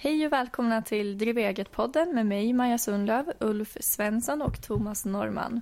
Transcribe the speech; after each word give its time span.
Hej 0.00 0.26
och 0.26 0.32
välkomna 0.32 0.82
till 0.82 1.18
Driv 1.18 1.38
eget-podden 1.38 2.14
med 2.14 2.26
mig 2.26 2.52
Maja 2.52 2.78
Sundlöv, 2.78 3.32
Ulf 3.38 3.76
Svensson 3.80 4.42
och 4.42 4.62
Thomas 4.62 5.04
Norman. 5.04 5.60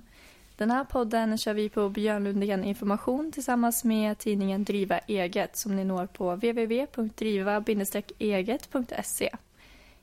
Den 0.57 0.71
här 0.71 0.83
podden 0.83 1.37
kör 1.37 1.53
vi 1.53 1.69
på 1.69 1.89
Björn 1.89 2.23
Lundén 2.23 2.63
Information 2.63 3.31
tillsammans 3.31 3.83
med 3.83 4.17
tidningen 4.17 4.63
Driva 4.63 4.99
eget 4.99 5.57
som 5.57 5.75
ni 5.75 5.83
når 5.83 6.05
på 6.05 6.35
www.driva-eget.se. 6.35 9.35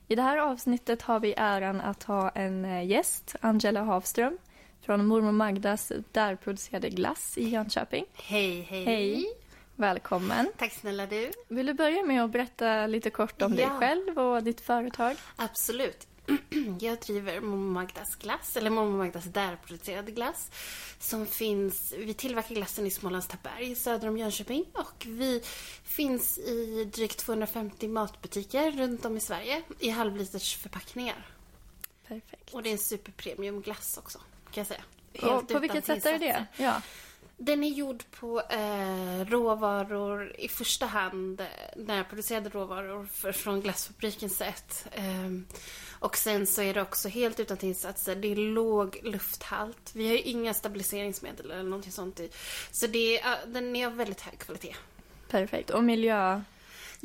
I 0.07 0.15
det 0.15 0.21
här 0.21 0.37
avsnittet 0.37 1.01
har 1.01 1.19
vi 1.19 1.33
äran 1.37 1.81
att 1.81 2.03
ha 2.03 2.29
en 2.29 2.65
eh, 2.65 2.87
gäst, 2.87 3.35
Angela 3.41 3.83
Havström 3.83 4.37
från 4.81 5.05
mormor 5.05 5.31
Magdas 5.31 5.91
därproducerade 6.11 6.89
glass 6.89 7.37
i 7.37 7.49
Jönköping. 7.49 8.05
Hej, 8.13 8.61
hej. 8.61 8.85
Hej. 8.85 9.25
Välkommen. 9.75 10.51
Tack 10.57 10.73
snälla 10.73 11.05
du. 11.05 11.31
Vill 11.47 11.65
du 11.65 11.73
börja 11.73 12.03
med 12.03 12.23
att 12.23 12.31
berätta 12.31 12.87
lite 12.87 13.09
kort 13.09 13.41
om 13.41 13.55
dig 13.55 13.65
Ja. 13.65 13.79
själv 13.79 14.19
och 14.19 14.43
ditt 14.43 14.61
företag? 14.61 15.15
Absolut. 15.35 16.07
Jag 16.79 16.99
driver 16.99 17.39
Mormor 17.41 17.71
Magdas 17.71 18.15
glass, 18.15 18.57
eller 18.57 18.69
Mormor 18.69 18.97
Magdas 18.97 19.23
därproducerade 19.23 20.11
glass. 20.11 20.51
Som 20.99 21.25
finns, 21.25 21.93
vi 21.97 22.13
tillverkar 22.13 22.55
glassen 22.55 22.85
i 22.85 22.91
Smålands 22.91 23.27
Taberg 23.27 23.75
söder 23.75 24.07
om 24.07 24.17
Jönköping. 24.17 24.65
Och 24.73 25.05
vi 25.07 25.41
finns 25.83 26.37
i 26.37 26.89
drygt 26.93 27.17
250 27.17 27.87
matbutiker 27.87 28.71
runt 28.71 29.05
om 29.05 29.17
i 29.17 29.19
Sverige 29.19 29.61
i 29.79 29.89
halvliters 29.89 30.55
förpackningar. 30.55 31.27
Perfekt. 32.07 32.53
Och 32.53 32.63
det 32.63 32.69
är 32.69 32.71
en 32.71 32.77
superpremium 32.77 33.61
glass 33.61 33.97
också, 33.97 34.17
kan 34.51 34.61
jag 34.61 34.67
säga. 34.67 34.81
Och 35.13 35.19
Helt 35.29 35.47
på 35.47 35.51
utan 35.51 35.61
vilket 35.61 35.85
sätt 35.85 36.05
är 36.05 36.19
det? 36.19 36.45
Ja. 36.57 36.81
Den 37.37 37.63
är 37.63 37.69
gjord 37.69 38.03
på 38.19 38.41
eh, 38.41 39.25
råvaror, 39.27 40.35
i 40.37 40.47
första 40.47 40.85
hand 40.85 41.41
eh, 41.41 41.47
närproducerade 41.75 42.49
råvaror 42.49 43.05
för, 43.05 43.31
från 43.31 43.61
glassfabriken. 43.61 44.29
sätt. 44.29 44.87
Eh, 44.91 45.31
och 45.99 46.17
sen 46.17 46.47
så 46.47 46.61
är 46.61 46.73
det 46.73 46.81
också 46.81 47.07
helt 47.07 47.39
utan 47.39 47.57
tillsatser. 47.57 48.15
Det 48.15 48.27
är 48.27 48.35
låg 48.35 48.99
lufthalt. 49.03 49.91
Vi 49.93 50.07
har 50.07 50.13
ju 50.13 50.21
inga 50.21 50.53
stabiliseringsmedel 50.53 51.51
eller 51.51 51.63
någonting 51.63 51.91
sånt 51.91 52.19
i. 52.19 52.29
Så 52.71 52.87
det 52.87 53.19
är, 53.19 53.45
den 53.45 53.75
är 53.75 53.87
av 53.87 53.95
väldigt 53.95 54.21
hög 54.21 54.39
kvalitet. 54.39 54.75
Perfekt. 55.29 55.69
Och 55.69 55.83
miljö... 55.83 56.41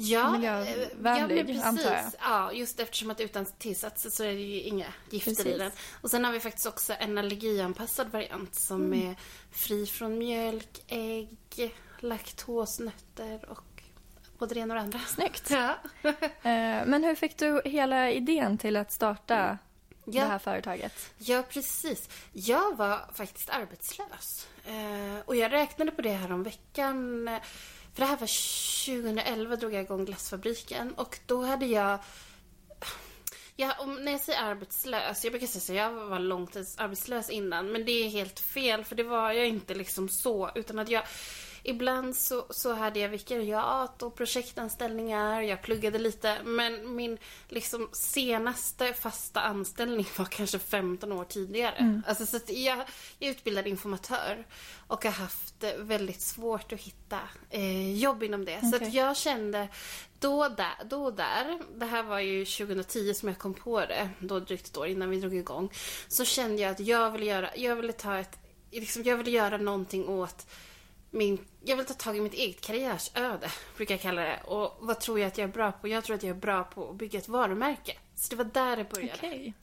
Ja, 0.02 0.30
Miljövänlig, 0.32 1.56
ja, 1.56 1.64
antar 1.64 1.84
jag. 1.92 2.04
Ja, 2.20 2.52
just 2.52 2.80
eftersom 2.80 3.10
att 3.10 3.20
utan 3.20 3.46
tillsatser 3.58 4.10
så 4.10 4.22
är 4.24 4.28
det 4.34 4.40
ju 4.40 4.60
inga 4.60 4.86
gifter 5.10 5.30
Precis. 5.30 5.46
i 5.46 5.58
den. 5.58 5.70
Och 6.00 6.10
sen 6.10 6.24
har 6.24 6.32
vi 6.32 6.40
faktiskt 6.40 6.66
också 6.66 6.94
en 6.98 7.18
allergianpassad 7.18 8.08
variant 8.12 8.54
som 8.54 8.84
Mm. 8.84 9.08
är 9.10 9.16
fri 9.52 9.86
från 9.86 10.18
mjölk, 10.18 10.84
ägg, 10.88 11.74
laktos, 12.00 12.80
nötter 12.80 13.50
och 13.50 13.82
både 14.38 14.54
det 14.54 14.60
ena 14.60 14.74
och 14.74 14.78
det 14.78 14.82
andra. 14.84 14.98
Snyggt. 15.08 15.50
Ja. 15.50 15.74
Eh, 16.42 16.86
Men 16.86 17.04
hur 17.04 17.14
fick 17.14 17.36
du 17.38 17.62
hela 17.64 18.10
idén 18.10 18.58
till 18.58 18.76
att 18.76 18.92
starta 18.92 19.58
Ja. 20.04 20.22
det 20.22 20.28
här 20.28 20.38
företaget? 20.38 21.10
Ja, 21.18 21.42
precis. 21.50 22.08
Jag 22.32 22.76
var 22.76 23.10
faktiskt 23.14 23.50
arbetslös. 23.50 24.48
Eh, 24.66 25.20
och 25.24 25.36
jag 25.36 25.52
räknade 25.52 25.90
på 25.90 26.02
det 26.02 26.12
här 26.12 26.32
om 26.32 26.42
veckan. 26.42 27.28
För 27.94 28.00
det 28.00 28.06
här 28.06 28.16
var 28.16 28.96
2011 28.96 29.56
drog 29.56 29.74
jag 29.74 29.82
igång 29.82 30.04
glassfabriken. 30.04 30.94
Och 30.94 31.18
då 31.26 31.42
hade 31.42 31.66
jag... 31.66 31.98
Ja, 33.56 33.86
när 34.00 34.12
jag 34.12 34.20
säger 34.20 34.42
arbetslös, 34.42 35.24
jag 35.24 35.32
brukar 35.32 35.46
säga 35.46 35.60
så 35.60 35.72
jag 35.72 35.90
var 35.90 36.18
långtidsarbetslös 36.18 37.30
innan. 37.30 37.72
Men 37.72 37.84
det 37.84 37.92
är 37.92 38.08
helt 38.08 38.40
fel, 38.40 38.84
för 38.84 38.96
det 38.96 39.02
var 39.02 39.32
jag 39.32 39.48
inte 39.48 39.74
liksom 39.74 40.08
så. 40.08 40.50
Utan 40.54 40.78
att 40.78 40.88
jag... 40.88 41.02
Ibland 41.62 42.16
så, 42.16 42.46
så 42.50 42.72
hade 42.72 43.00
jag 43.00 43.08
vikariat 43.08 44.02
och 44.02 44.14
projektanställningar, 44.14 45.40
jag 45.40 45.62
pluggade 45.62 45.98
lite. 45.98 46.36
Men 46.44 46.96
min 46.96 47.18
liksom 47.48 47.88
senaste 47.92 48.92
fasta 48.92 49.40
anställning 49.40 50.06
var 50.16 50.24
kanske 50.24 50.58
15 50.58 51.12
år 51.12 51.24
tidigare. 51.24 52.02
Alltså, 52.06 52.26
så 52.26 52.38
jag, 52.46 52.78
jag 53.18 53.28
är 53.28 53.30
utbildad 53.30 53.66
informatör 53.66 54.46
och 54.86 55.04
har 55.04 55.12
haft 55.12 55.64
eh, 55.64 55.70
väldigt 55.78 56.20
svårt 56.20 56.72
att 56.72 56.80
hitta 56.80 57.18
eh, 57.50 57.98
jobb 57.98 58.22
inom 58.22 58.44
det. 58.44 58.60
Så 58.60 58.76
Okej. 58.76 58.88
att 58.88 58.94
jag 58.94 59.16
kände 59.16 59.68
då, 60.20 60.48
där, 60.48 60.84
då 60.84 61.04
och 61.04 61.14
där, 61.14 61.58
det 61.74 61.86
här 61.86 62.02
var 62.02 62.20
ju 62.20 62.44
2010 62.44 63.14
som 63.14 63.28
jag 63.28 63.38
kom 63.38 63.54
på 63.54 63.80
det, 63.80 64.10
då 64.18 64.40
drygt 64.40 64.66
ett 64.66 64.76
år 64.76 64.86
innan 64.86 65.10
vi 65.10 65.20
drog 65.20 65.34
igång. 65.34 65.72
Så 66.08 66.24
kände 66.24 66.62
jag 66.62 66.70
att 66.70 66.80
jag 66.80 67.10
ville 67.10 67.24
göra, 67.24 67.56
jag 67.56 67.76
ville 67.76 67.92
ta 67.92 68.18
ett, 68.18 68.38
liksom, 68.70 69.02
jag 69.02 69.16
ville 69.16 69.30
göra 69.30 69.56
någonting 69.56 70.08
åt 70.08 70.46
min, 71.10 71.38
jag 71.64 71.76
vill 71.76 71.86
ta 71.86 71.94
tag 71.94 72.16
i 72.16 72.20
mitt 72.20 72.34
eget 72.34 72.60
karriärsöde, 72.60 73.50
brukar 73.76 73.94
jag 73.94 74.02
kalla 74.02 74.22
det. 74.22 74.40
Och 74.44 74.76
vad 74.80 75.00
tror 75.00 75.18
jag 75.18 75.26
att 75.26 75.38
jag 75.38 75.48
är 75.48 75.52
bra 75.52 75.72
på? 75.72 75.88
Jag 75.88 76.04
tror 76.04 76.16
att 76.16 76.22
jag 76.22 76.36
är 76.36 76.40
bra 76.40 76.64
på 76.64 76.90
att 76.90 76.96
bygga 76.96 77.18
ett 77.18 77.28
varumärke. 77.28 77.96
Så 78.14 78.30
det 78.30 78.36
var 78.36 78.44
där 78.44 78.76
det 78.76 78.90
började. 78.90 79.14
Okej. 79.14 79.54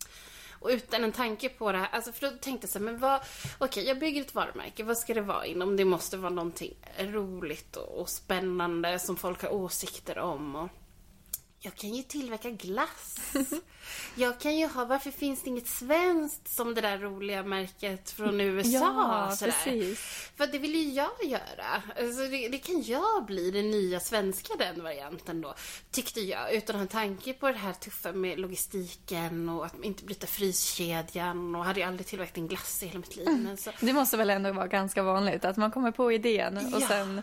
Och 0.60 0.70
utan 0.70 1.04
en 1.04 1.12
tanke 1.12 1.50
på 1.50 1.72
det 1.72 1.78
här, 1.78 1.88
alltså 1.92 2.12
för 2.12 2.32
då 2.32 2.38
tänkte 2.38 2.66
jag 2.66 2.70
så 2.70 2.80
här, 2.80 2.86
men 2.86 2.98
vad, 2.98 3.22
okej 3.58 3.88
jag 3.88 4.00
bygger 4.00 4.22
ett 4.22 4.36
varumärke, 4.36 4.84
vad 4.84 4.98
ska 4.98 5.14
det 5.14 5.22
vara 5.22 5.46
inom? 5.46 5.78
Det 5.78 5.86
måste 5.86 6.18
vara 6.18 6.34
någonting 6.34 6.74
roligt 7.00 7.76
och, 7.76 8.02
och 8.02 8.10
spännande 8.10 9.00
som 9.00 9.18
folk 9.18 9.42
har 9.42 9.54
åsikter 9.54 10.20
om. 10.20 10.56
Och 10.56 10.70
jag 11.60 11.76
kan 11.76 11.90
ju 11.94 12.04
tillverka 12.04 12.50
glass. 12.50 13.18
Jag 14.16 14.40
kan 14.40 14.58
ju 14.58 14.68
ha, 14.68 14.86
varför 14.86 15.12
finns 15.12 15.42
det 15.44 15.50
inget 15.50 15.68
svenskt 15.68 16.48
som 16.56 16.76
det 16.76 16.82
där 16.82 16.98
roliga 16.98 17.44
märket 17.44 18.12
från 18.12 18.42
USA? 18.42 18.70
Ja, 19.30 19.36
sådär? 19.36 19.52
precis. 19.64 20.00
För 20.38 20.48
det 20.48 20.60
vill 20.60 20.76
ju 20.76 20.92
jag 20.92 21.10
göra. 21.24 21.84
Alltså 22.00 22.22
det, 22.28 22.48
det 22.50 22.58
kan 22.58 22.82
jag 22.82 23.26
bli, 23.26 23.52
den 23.52 23.72
nya 23.72 24.00
svenska 24.00 24.54
den 24.60 24.84
varianten 24.84 25.42
då. 25.42 25.56
Tyckte 25.92 26.22
jag, 26.22 26.54
utan 26.54 26.76
att 26.76 26.80
ha 26.94 27.02
en 27.02 27.08
tanke 27.10 27.34
på 27.34 27.48
det 27.48 27.58
här 27.58 27.74
tuffa 27.74 28.12
med 28.12 28.40
logistiken 28.40 29.50
och 29.50 29.66
att 29.66 29.84
inte 29.84 30.04
bryta 30.04 30.28
fryskedjan 30.28 31.56
och 31.56 31.66
hade 31.66 31.80
ju 31.80 31.86
aldrig 31.86 32.08
tillverkat 32.08 32.38
en 32.38 32.48
glass 32.48 32.84
i 32.84 32.88
hela 32.88 33.00
mitt 33.00 33.16
liv. 33.16 33.28
Men 33.30 33.58
så, 33.58 33.72
Det 33.82 33.94
måste 33.94 34.18
väl 34.18 34.30
ändå 34.30 34.52
vara 34.52 34.68
ganska 34.68 35.04
vanligt 35.04 35.46
att 35.46 35.58
man 35.58 35.72
kommer 35.72 35.92
på 35.92 36.12
idén 36.12 36.58
och 36.58 36.82
Ja. 36.82 36.88
sen 36.88 37.22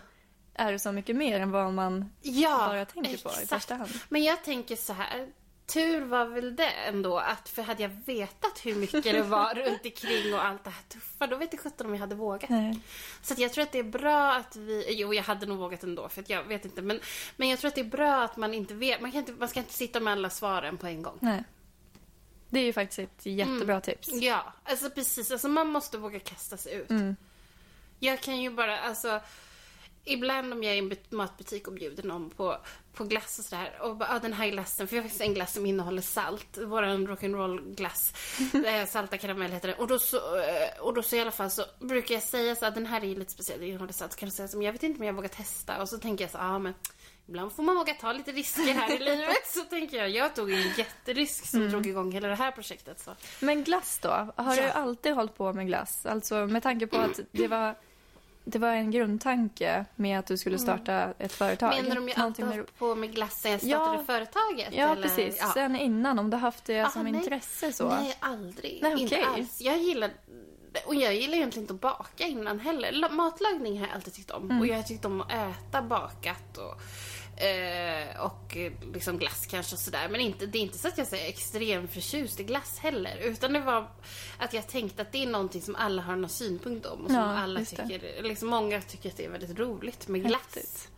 är 0.55 0.73
det 0.73 0.79
så 0.79 0.93
mycket 0.93 1.17
mer 1.17 1.41
än 1.41 1.51
vad 1.51 1.73
man 1.73 2.11
ja, 2.23 2.59
bara 2.59 2.85
tänker 2.85 3.11
på 3.23 3.29
i 3.29 3.33
exakt. 3.33 3.49
första 3.49 3.75
hand. 3.75 3.91
Men 4.09 4.25
jag 4.25 4.45
tänker 4.45 4.77
så 4.77 4.93
här. 4.93 5.29
Tur 5.67 6.01
var 6.01 6.25
väl 6.25 6.57
det 6.57 6.71
ändå 6.71 7.19
att 7.19 7.49
för 7.49 7.63
hade 7.63 7.83
jag 7.83 7.89
vetat 8.07 8.61
hur 8.67 8.75
mycket 8.75 9.05
det 9.05 9.23
var 9.23 9.55
runt 9.67 9.85
omkring 9.85 10.35
och 10.35 10.45
allt 10.45 10.65
det 10.65 10.71
här 10.71 10.83
tuffa 10.89 11.27
då 11.27 11.37
vet 11.37 11.53
jag 11.53 11.63
sjutton 11.63 11.87
om 11.87 11.93
jag 11.93 12.01
hade 12.01 12.15
vågat. 12.15 12.51
Nej. 12.51 12.79
Så 13.23 13.35
jag 13.37 13.53
tror 13.53 13.63
att 13.63 13.73
det 13.73 13.79
är 13.79 13.83
bra 13.83 14.33
att 14.33 14.57
vi, 14.57 14.87
jo 14.89 15.15
jag 15.15 15.23
hade 15.23 15.47
nog 15.47 15.59
vågat 15.59 15.83
ändå 15.83 16.09
för 16.09 16.25
jag 16.27 16.45
vet 16.45 16.65
inte 16.65 16.83
men, 16.83 17.01
men 17.37 17.49
jag 17.49 17.59
tror 17.59 17.69
att 17.69 17.75
det 17.75 17.81
är 17.81 17.85
bra 17.85 18.23
att 18.25 18.37
man 18.37 18.55
inte 18.55 18.75
vet, 18.75 19.01
man, 19.01 19.13
kan 19.13 19.19
inte, 19.19 19.33
man 19.33 19.49
ska 19.49 19.61
inte 19.61 19.73
sitta 19.73 20.01
med 20.01 20.13
alla 20.13 20.31
svaren 20.31 20.77
på 20.79 20.87
en 20.87 21.03
gång. 21.03 21.19
Nej. 21.21 21.45
Det 22.49 22.59
är 22.61 22.65
ju 22.65 22.73
faktiskt 22.73 22.99
ett 22.99 23.27
jättebra 23.27 23.75
Mm. 23.75 23.83
tips. 23.83 24.09
Ja, 24.13 24.53
alltså 24.65 24.91
precis, 24.91 25.31
alltså 25.31 25.49
man 25.49 25.67
måste 25.69 25.99
våga 25.99 26.21
kasta 26.21 26.57
sig 26.57 26.75
ut. 26.75 26.91
Mm. 26.91 27.17
Jag 27.99 28.21
kan 28.21 28.41
ju 28.41 28.51
bara, 28.51 28.81
alltså 28.81 29.21
Ibland 30.07 30.53
om 30.53 30.63
jag 30.63 30.73
är 30.73 30.77
i 30.77 30.79
en 30.79 30.89
but- 30.93 31.11
matbutik 31.15 31.67
och 31.69 31.73
bjuder 31.75 32.03
någon 32.03 32.31
på, 32.31 32.57
på 32.95 33.05
glass 33.05 33.39
och 33.39 33.45
sådär 33.45 33.73
och 33.81 33.97
bara, 33.97 34.09
ah, 34.11 34.19
den 34.19 34.33
här 34.33 34.49
glassen, 34.49 34.89
för 34.89 34.97
jag 34.97 35.03
har 35.03 35.09
faktiskt 35.09 35.23
en 35.29 35.35
glass 35.35 35.53
som 35.55 35.67
innehåller 35.67 36.03
salt, 36.03 36.59
våran 36.59 37.09
rock'n'roll 37.09 37.75
glass, 37.75 38.13
eh, 38.67 38.87
salta 38.87 39.19
karamell 39.19 39.51
heter 39.53 39.69
det. 39.69 39.75
Och 39.75 39.87
då 39.87 39.99
så, 39.99 40.17
eh, 40.39 40.81
och 40.81 40.95
då 40.95 41.03
så 41.03 41.17
i 41.17 41.21
alla 41.21 41.31
fall 41.31 41.51
så 41.51 41.65
brukar 41.81 42.15
jag 42.15 42.23
säga 42.23 42.55
så 42.55 42.67
att 42.67 42.75
den 42.75 42.87
här 42.87 43.05
är 43.05 43.17
lite 43.17 43.33
speciell, 43.33 43.59
den 43.61 43.69
innehåller 43.69 43.93
salt, 43.93 44.13
så 44.13 44.19
kan 44.19 44.29
du 44.29 44.35
säga 44.35 44.49
som 44.49 44.63
jag 44.63 44.73
vet 44.73 44.83
inte 44.83 44.99
om 45.01 45.07
jag 45.07 45.13
vågar 45.15 45.29
testa 45.29 45.83
och 45.83 45.89
så 45.89 45.99
tänker 45.99 46.25
jag 46.25 46.31
så, 46.31 46.39
ah, 46.39 46.59
men 46.59 46.75
Ibland 47.29 47.53
får 47.53 47.63
man 47.63 47.77
våga 47.77 47.95
ta 47.95 48.13
lite 48.13 48.33
risker 48.33 48.63
här 48.75 48.93
i 48.97 48.99
livet. 49.05 49.47
Så 49.47 49.61
tänker 49.61 49.97
jag, 49.97 50.11
jag 50.11 50.35
tog 50.35 50.53
en 50.53 50.69
jätterisk 50.77 51.47
som 51.47 51.69
drog 51.71 51.87
igång 51.87 52.13
hela 52.13 52.29
det 52.29 52.35
här 52.35 52.51
projektet. 52.51 53.01
Så. 53.01 53.15
Men 53.41 53.65
glass 53.65 53.99
då? 54.03 54.09
Har 54.37 54.55
Ja. 54.57 54.63
du 54.63 54.69
alltid 54.69 55.15
hållit 55.15 55.37
på 55.37 55.53
med 55.53 55.67
glass? 55.67 56.07
Alltså 56.07 56.47
med 56.47 56.63
tanke 56.63 56.87
på 56.87 56.97
att 56.99 57.21
det 57.33 57.49
var, 57.49 57.75
det 58.45 58.59
var 58.59 58.69
en 58.69 58.91
grundtanke 58.91 59.85
med 59.97 60.19
att 60.19 60.27
du 60.27 60.37
skulle 60.37 60.59
starta 60.59 61.13
ett 61.19 61.33
företag. 61.33 61.71
Menar 61.83 61.95
du 61.95 62.01
om 62.01 62.09
jag 62.09 62.19
alltid 62.19 62.47
med- 62.47 62.77
på 62.79 62.95
med 62.95 63.15
glass 63.15 63.41
sen 63.41 63.53
jag 63.53 63.61
startade 63.61 63.97
Ja. 63.99 64.05
företaget? 64.07 64.69
Ja, 64.73 64.93
eller? 64.93 65.03
precis. 65.03 65.39
Ja. 65.41 65.51
Sen 65.55 65.77
innan, 65.77 66.19
om 66.19 66.31
du 66.31 66.37
haft 66.37 66.65
det 66.65 66.81
Aha, 66.81 66.91
som 66.91 67.03
nej. 67.03 67.15
intresse 67.15 67.73
så. 67.73 67.89
Nej, 67.89 68.17
aldrig. 68.21 68.79
Nej, 68.83 68.93
Inte 69.03 69.15
okej. 69.17 69.25
alls. 69.35 69.61
Jag 69.61 69.79
gillar 69.79 70.11
och 70.87 70.95
jag 70.95 71.15
gillar 71.15 71.35
egentligen 71.37 71.63
inte 71.65 71.75
att 71.75 71.81
baka 71.81 72.25
innan 72.27 72.61
heller. 72.61 72.93
La- 72.93 73.09
Matlagning 73.09 73.79
har 73.81 73.87
jag 73.87 73.95
alltid 73.95 74.15
tyckt 74.15 74.31
om. 74.31 74.45
Mm. 74.45 74.61
Och 74.61 74.67
jag 74.67 74.75
har 74.77 74.83
tyckt 74.83 75.05
om 75.05 75.21
att 75.21 75.33
äta 75.33 75.83
bakat 75.83 76.59
och, 76.59 76.81
eh, 77.37 78.21
och 78.21 78.57
eh, 78.57 78.73
liksom 78.95 79.19
glass 79.19 79.47
kanske 79.47 79.75
och 79.75 79.81
sådär. 79.81 80.09
Men 80.09 80.21
inte, 80.21 80.47
det 80.47 80.59
är 80.59 80.63
inte 80.63 80.79
så 80.79 80.89
att 80.89 80.99
jag 80.99 81.13
är 81.13 81.29
extremt 81.29 81.93
förtjust 81.93 82.41
i 82.41 82.45
glass 82.45 82.79
heller. 82.79 83.17
Utan 83.23 83.53
det 83.53 83.61
var 83.61 83.91
att 84.39 84.53
jag 84.53 84.69
tänkte 84.69 85.03
att 85.03 85.13
det 85.13 85.23
är 85.23 85.27
någonting 85.27 85.63
som 85.63 85.77
alla 85.77 86.03
har 86.03 86.17
någon 86.17 86.31
synpunkt 86.31 86.87
om. 86.87 87.01
Och 87.01 87.11
som 87.11 87.17
Ja, 87.21 87.39
alla 87.39 87.65
tycker, 87.65 88.23
liksom 88.23 88.49
många 88.49 88.81
tycker 88.83 89.09
att 89.09 89.17
det 89.17 89.25
är 89.25 89.31
väldigt 89.31 89.59
roligt 89.59 90.09
med 90.09 90.25
glass. 90.25 90.43
Häftigt. 90.55 90.89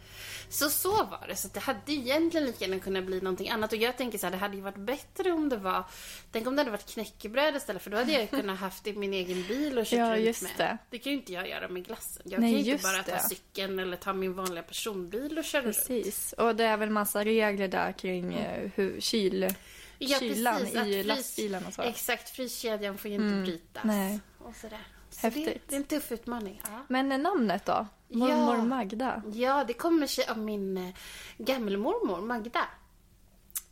Så 0.49 0.71
så 0.71 0.91
var 1.05 1.25
det. 1.29 1.37
Så 1.37 1.49
det 1.49 1.61
hade 1.61 1.93
egentligen 1.93 2.47
lika 2.47 2.65
gärna 2.65 2.79
kunnat 2.81 3.05
bli 3.05 3.21
någonting 3.21 3.49
annat. 3.51 3.73
Och 3.73 3.79
jag 3.79 3.97
tänker 3.97 4.19
så 4.19 4.27
här, 4.27 4.31
det 4.31 4.37
hade 4.37 4.57
ju 4.57 4.63
varit 4.63 4.77
bättre 4.77 5.33
om 5.33 5.49
det 5.49 5.57
var... 5.57 5.85
Tänk 6.33 6.47
om 6.47 6.57
det 6.57 6.61
hade 6.61 6.71
varit 6.71 6.87
knäckebröd 6.95 7.57
istället. 7.57 7.83
För 7.83 7.91
då 7.91 7.97
hade 7.97 8.13
jag 8.13 8.31
kunnat 8.31 8.59
haft 8.59 8.85
det 8.85 8.91
i 8.91 8.97
min 8.97 9.13
egen 9.13 9.45
bil 9.49 9.79
och 9.79 9.85
kört 9.87 9.99
Ja, 9.99 10.17
runt 10.17 10.43
med. 10.43 10.53
det. 10.57 10.79
Det 10.91 10.99
kan 10.99 11.13
ju 11.13 11.19
inte 11.19 11.33
jag 11.33 11.49
göra 11.49 11.69
med 11.69 11.87
glassen. 11.87 12.23
Jag 12.27 12.41
Nej, 12.41 12.55
kan 12.55 12.63
ju 12.63 12.73
inte 12.73 12.83
bara 12.83 13.03
ta 13.03 13.13
det. 13.13 13.29
cykeln 13.29 13.79
eller 13.79 13.97
ta 13.97 14.13
min 14.13 14.35
vanliga 14.35 14.63
personbil 14.63 15.39
och 15.39 15.45
köra 15.45 15.63
runt. 15.63 15.77
Precis. 15.77 16.33
Och 16.33 16.57
det 16.57 16.65
är 16.65 16.77
väl 16.77 16.91
massa 16.91 17.25
regler 17.25 17.69
där 17.69 17.93
kring 17.93 18.35
eh, 18.35 18.71
hur 18.75 19.01
kyl, 19.01 19.55
Ja, 19.99 20.19
kylan 20.19 20.57
precis, 20.61 20.77
i 20.77 21.03
lastbilen 21.03 21.67
och 21.67 21.75
så. 21.75 21.83
Exakt, 21.83 22.29
fryskedjan 22.31 22.99
får 22.99 23.11
ju 23.11 23.15
inte 23.17 23.43
brytas. 23.43 23.85
nej. 23.85 24.21
Och 24.39 24.55
sådär. 24.57 24.79
Så 25.11 25.27
det, 25.27 25.35
Häftigt. 25.35 25.63
det 25.69 25.75
är 25.75 25.77
en 25.77 25.85
tuff 25.85 26.13
utmaning. 26.13 26.61
Ja. 26.65 26.85
Men 26.89 27.23
namnet 27.23 27.67
då? 27.67 27.87
Mormor 28.09 28.57
Ja. 28.57 28.65
Magda? 28.65 29.23
Ja, 29.33 29.65
det 29.65 29.73
kommer 29.75 30.07
sig 30.07 30.27
av 30.27 30.39
min 30.39 30.77
eh, 30.77 30.95
gammelmormor 31.39 32.21
Magda. 32.21 32.65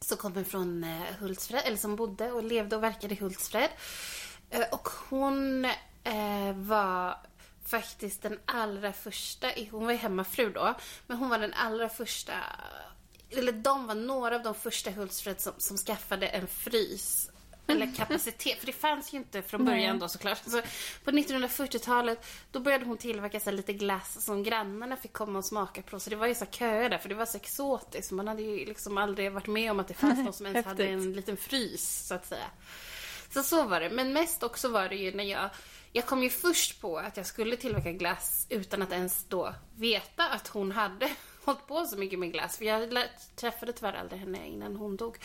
Som 0.01 0.17
kommer 0.17 0.45
från 0.45 0.85
eh, 0.85 1.03
Hultsfred, 1.19 1.63
eller 1.65 1.77
som 1.77 1.97
bodde 1.97 2.33
och 2.33 2.45
levde 2.45 2.77
och 2.77 2.83
verkade 2.83 3.15
i 3.15 3.19
Hultsfred. 3.19 3.71
Eh, 4.51 4.65
och 4.73 4.89
hon 5.09 5.67
var 6.55 7.17
faktiskt 7.67 8.23
den 8.23 8.39
allra 8.45 8.93
första, 8.93 9.47
hon 9.71 9.85
var 9.85 9.93
ju 9.93 9.99
hemmafru 9.99 10.51
då, 10.51 10.75
men 11.07 11.17
hon 11.17 11.29
var 11.29 11.39
den 11.39 11.55
allra 11.55 11.89
första, 11.89 12.33
eller 13.31 13.53
de 13.53 13.87
var 13.87 13.95
några 13.95 14.37
av 14.37 14.43
de 14.43 14.55
första 14.55 14.91
Hultsfred 14.91 15.41
som, 15.41 15.53
som 15.59 15.77
skaffade 15.77 16.27
en 16.27 16.47
frys. 16.47 17.31
Eller 17.67 17.95
kapacitet, 17.95 18.59
för 18.59 18.67
det 18.67 18.73
fanns 18.73 19.13
ju 19.13 19.19
inte 19.19 19.43
från 19.43 19.65
början 19.65 19.99
då 19.99 20.09
såklart. 20.09 20.43
Så 20.47 20.63
på 21.05 21.11
1940-talet 21.11 22.27
då 22.51 22.61
började 22.61 22.85
hon 22.85 22.97
tillverka 22.97 23.41
så 23.41 23.51
lite 23.51 23.73
glass 23.73 24.25
som 24.25 24.43
grannarna 24.43 24.97
fick 24.97 25.13
komma 25.13 25.39
och 25.39 25.45
smaka 25.45 25.83
på. 25.83 26.01
Så 26.01 26.11
det 26.11 26.17
var 26.17 26.27
ju 26.27 26.35
så 26.35 26.47
köer 26.47 26.91
där, 26.91 26.99
för 26.99 27.09
det 27.09 27.15
var 27.15 27.27
så 27.27 27.37
exotiskt. 27.37 28.13
Man 28.13 28.29
hade 28.29 28.43
ju 28.43 28.65
liksom 28.67 28.99
aldrig 28.99 29.33
varit 29.33 29.47
med 29.47 29.71
om 29.71 29.81
att 29.81 29.89
det 29.89 29.95
fanns 29.95 30.19
någon 30.19 30.33
som 30.33 30.47
ens 30.47 30.67
hade 30.67 30.87
en 30.87 31.13
liten 31.13 31.37
frys, 31.37 32.07
så 32.07 32.15
att 32.15 32.27
säga. 32.27 32.47
Så 33.31 33.43
så 33.43 33.63
var 33.63 33.81
det. 33.81 33.91
Men 33.91 34.13
mest 34.13 34.43
också 34.43 34.69
var 34.69 34.89
det 34.89 34.97
ju 34.97 35.15
när 35.15 35.25
jag... 35.25 35.51
Jag 35.97 36.07
kom 36.07 36.23
ju 36.23 36.31
först 36.31 36.81
på 36.81 36.99
att 36.99 37.17
jag 37.17 37.27
skulle 37.27 37.57
tillverka 37.57 37.93
glass 37.93 38.47
utan 38.49 38.83
att 38.83 38.93
ens 38.93 39.25
då 39.25 39.55
veta 39.77 40.29
att 40.29 40.49
hon 40.49 40.73
hade 40.73 41.11
hållit 41.44 41.67
på 41.67 41.85
så 41.85 41.96
mycket 41.96 42.19
med 42.19 42.32
glass. 42.32 42.58
För 42.58 42.64
jag 42.64 42.99
träffade 43.37 43.73
tyvärr 43.73 43.93
aldrig 43.93 44.20
henne 44.20 44.49
innan 44.49 44.76
hon 44.76 44.96
dog. 44.96 45.19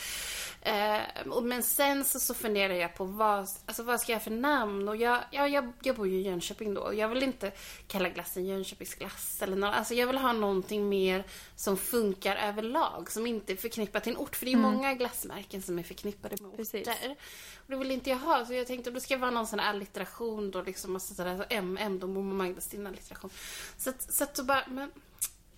Eh, 0.62 1.00
men 1.44 1.63
sen 1.63 2.06
så, 2.06 2.19
så 2.19 2.33
funderade 2.33 2.80
jag 2.80 2.95
på 2.95 3.06
vad, 3.06 3.39
alltså 3.39 3.83
vad 3.83 4.01
ska 4.01 4.12
jag 4.12 4.24
för 4.24 4.31
namn? 4.31 4.89
Och 4.89 4.95
jag, 4.95 5.19
ja, 5.31 5.48
jag, 5.48 5.71
jag 5.81 5.95
bor 5.95 6.07
ju 6.07 6.18
i 6.18 6.21
Jönköping 6.21 6.74
då 6.74 6.81
och 6.81 6.95
jag 6.95 7.07
vill 7.07 7.24
inte 7.24 7.51
kalla 7.88 8.10
glassen 8.10 8.45
Jönköpingsglass 8.45 9.42
eller 9.42 9.56
något. 9.56 9.75
Alltså 9.75 9.94
jag 9.94 10.07
vill 10.07 10.18
ha 10.18 10.33
någonting 10.33 10.89
mer 10.89 11.24
som 11.56 11.77
funkar 11.77 12.36
överlag. 12.36 13.12
Som 13.12 13.27
inte 13.27 13.54
är 13.54 13.57
förknippat 13.57 14.04
till 14.04 14.13
en 14.13 14.18
ort. 14.18 14.36
För 14.36 14.45
det 14.45 14.51
är 14.51 14.56
ju 14.56 14.62
många 14.62 14.94
glassmärken 14.94 15.62
som 15.62 15.80
är 15.80 15.83
förknippade 15.83 16.36
med 16.42 16.57
Precis. 16.57 16.88
orter. 16.88 17.16
Och 17.57 17.71
det 17.71 17.75
vill 17.75 17.92
inte 17.92 18.10
jag 18.10 18.18
ha. 18.18 18.45
Så 18.45 18.54
jag 18.54 18.68
tänkte 18.68 19.01
ska 19.01 19.13
det 19.13 19.21
vara 19.21 19.31
någon 19.31 19.48
sån 19.48 19.60
här 19.60 19.69
allitteration 19.69 20.51
då 20.51 20.62
liksom. 20.62 20.95
Alltså 20.95 21.13
sådär, 21.13 21.38
så 21.38 21.56
MM 21.56 22.00
då, 22.00 22.07
mormor 22.07 22.33
Magdas 22.33 22.68
din 22.68 22.88
allitteration. 22.88 23.30
Så 23.77 23.89
att, 23.89 24.13
så 24.13 24.24
att 24.24 24.38
så 24.38 24.44
bara, 24.44 24.63
men 24.68 24.92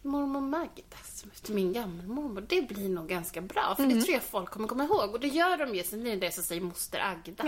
mormor 0.01 0.41
som 1.03 1.31
efter 1.31 1.53
min 1.53 1.73
gammelmormor, 1.73 2.45
det 2.49 2.61
blir 2.61 2.89
nog 2.89 3.07
ganska 3.07 3.41
bra. 3.41 3.73
För 3.75 3.83
det 3.85 4.01
tror 4.01 4.13
jag 4.13 4.23
folk 4.23 4.49
kommer 4.49 4.67
komma 4.67 4.83
ihåg. 4.83 5.09
Och 5.13 5.19
det 5.19 5.27
gör 5.27 5.57
de 5.57 5.75
ju. 5.75 5.83
Sen 5.83 6.01
blir 6.01 6.15
det 6.15 6.31
som 6.31 6.43
säger 6.43 6.61
moster 6.61 6.99
Agda. 6.99 7.43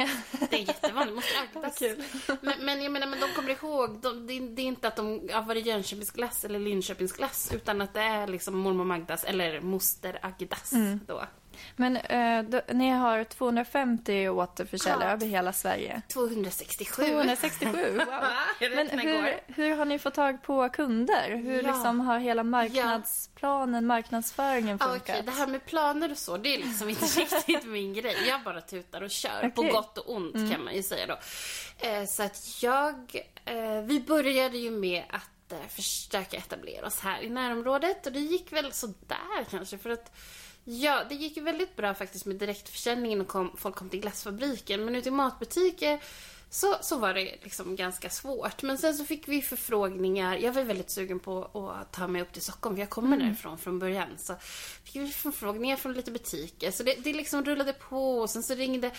Det 0.49 0.55
är 0.55 0.67
jättevanligt. 0.67 1.15
Moster 1.15 1.35
Agdas. 1.55 1.79
kul. 1.79 2.03
Men, 2.41 2.65
men 2.65 2.83
jag 2.83 2.91
menar, 2.91 3.07
men 3.07 3.19
de 3.19 3.27
kommer 3.35 3.49
ihåg. 3.49 3.99
De, 4.01 4.27
det, 4.27 4.33
är- 4.33 4.55
det 4.55 4.61
är 4.61 4.65
inte 4.65 4.87
att 4.87 4.95
de 4.95 5.29
har 5.33 5.41
varit 5.41 5.65
Jönköpingsglass 5.65 6.45
eller 6.45 6.59
Linköpingsglass. 6.59 7.51
Utan 7.53 7.81
att 7.81 7.93
det 7.93 8.01
är 8.01 8.27
liksom 8.27 8.57
mormor 8.57 8.85
Magdas 8.85 9.23
eller 9.23 9.61
moster 9.61 10.19
Agdas 10.21 10.73
då. 11.07 11.23
Men 11.75 11.97
eh, 11.97 12.43
då, 12.43 12.61
ni 12.73 12.89
har 12.89 13.23
250 13.23 14.29
återförsäljare 14.29 15.03
Ja. 15.03 15.11
över 15.11 15.25
hela 15.25 15.53
Sverige. 15.53 16.01
267. 16.07 17.03
267, 17.07 17.97
wow. 17.97 18.05
Men 18.75 18.89
hur, 18.99 19.39
hur 19.47 19.75
har 19.75 19.85
ni 19.85 19.99
fått 19.99 20.13
tag 20.13 20.41
på 20.43 20.69
kunder? 20.69 21.29
Hur 21.43 21.55
Ja. 21.63 21.71
liksom 21.71 21.99
har 21.99 22.19
hela 22.19 22.43
marknadsplanen, 22.43 23.85
marknadsföringen 23.85 24.77
Ja, 24.81 24.87
funkat? 24.87 25.09
Okej, 25.09 25.21
det 25.25 25.31
här 25.31 25.47
med 25.47 25.65
planer 25.65 26.11
och 26.11 26.17
så, 26.17 26.37
det 26.37 26.53
är 26.55 26.57
liksom 26.57 26.89
inte 26.89 27.05
riktigt 27.19 27.65
min 27.65 27.93
grej. 27.93 28.15
Jag 28.27 28.41
bara 28.43 28.61
tutar 28.61 29.01
och 29.01 29.11
kör. 29.11 29.49
På 29.49 29.61
Okej. 29.61 29.71
gott 29.71 29.97
och 29.97 30.15
ont 30.15 30.51
kan 30.51 30.63
man 30.63 30.75
ju 30.75 30.83
säga 30.83 31.05
då. 31.07 31.17
Eh, 31.87 32.05
så 32.05 32.23
att 32.23 32.63
jag... 32.63 32.95
Eh, 33.45 33.81
vi 33.83 33.99
började 34.07 34.57
ju 34.57 34.71
med 34.71 35.03
att 35.09 35.51
eh, 35.51 35.67
försöka 35.69 36.37
etablera 36.37 36.87
oss 36.87 36.99
här 36.99 37.21
i 37.21 37.29
närområdet. 37.29 38.05
Och 38.05 38.11
det 38.11 38.19
gick 38.19 38.51
väl 38.53 38.71
sådär 38.73 39.45
kanske 39.51 39.77
för 39.77 39.89
att 39.89 40.11
Ja, 40.65 41.03
det 41.09 41.15
gick 41.15 41.37
ju 41.37 41.43
väldigt 41.43 41.75
bra 41.75 41.93
faktiskt 41.93 42.25
med 42.25 42.35
direktförsäljningen 42.35 43.21
och 43.21 43.27
kom, 43.27 43.51
folk 43.57 43.75
kom 43.75 43.89
till 43.89 43.99
glassfabriken. 43.99 44.85
Men 44.85 44.95
ute 44.95 45.09
i 45.09 45.11
matbutiker 45.11 45.99
så, 46.53 46.77
så 46.81 46.97
var 46.97 47.13
det 47.13 47.35
liksom 47.41 47.75
ganska 47.75 48.09
svårt. 48.09 48.63
Men 48.63 48.77
sen 48.77 48.95
så 48.95 49.05
fick 49.05 49.27
vi 49.27 49.41
förfrågningar. 49.41 50.37
Jag 50.37 50.53
var 50.53 50.63
väldigt 50.63 50.89
sugen 50.89 51.19
på 51.19 51.43
att 51.43 51.91
ta 51.91 52.07
mig 52.07 52.21
upp 52.21 52.33
till 52.33 52.41
Stockholm, 52.41 52.75
för 52.75 52.81
jag 52.81 52.89
kommer 52.89 53.17
därifrån 53.17 53.57
från 53.57 53.79
början. 53.79 54.07
Så 54.17 54.35
fick 54.83 54.95
vi 54.95 55.07
förfrågningar 55.07 55.77
från 55.77 55.93
lite 55.93 56.11
butiker. 56.11 56.71
Så 56.71 56.83
det, 56.83 56.95
det 57.03 57.13
liksom 57.13 57.45
rullade 57.45 57.73
på. 57.73 58.17
Och 58.19 58.29
sen 58.29 58.43
så 58.43 58.55
ringde... 58.55 58.91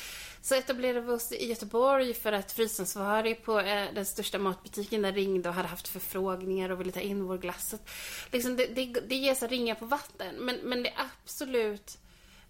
Så 0.43 0.55
etablerade 0.55 1.01
vi 1.01 1.13
oss 1.13 1.33
i 1.33 1.49
Göteborg 1.49 2.15
för 2.15 2.33
att 2.33 2.53
frysansvarig 2.53 3.45
på 3.45 3.61
eh, 3.61 3.95
den 3.95 4.07
största 4.07 4.39
matbutiken 4.39 5.03
där 5.03 5.13
ringde 5.13 5.49
och 5.49 5.55
hade 5.55 5.69
haft 5.69 5.89
förfrågningar 5.89 6.71
och 6.71 6.81
ville 6.81 6.93
ta 6.93 7.01
in 7.01 7.25
vår 7.25 7.39
glass. 7.39 7.69
Så 7.69 7.79
Liksom 8.33 8.57
det, 8.57 8.67
det, 8.67 8.87
det 9.09 9.15
ger 9.15 9.35
så 9.35 9.47
ringa 9.47 9.75
på 9.75 9.87
vatten. 9.87 10.35
Men, 10.39 10.57
men 10.57 10.83
det 10.83 10.93
absolut 10.97 11.99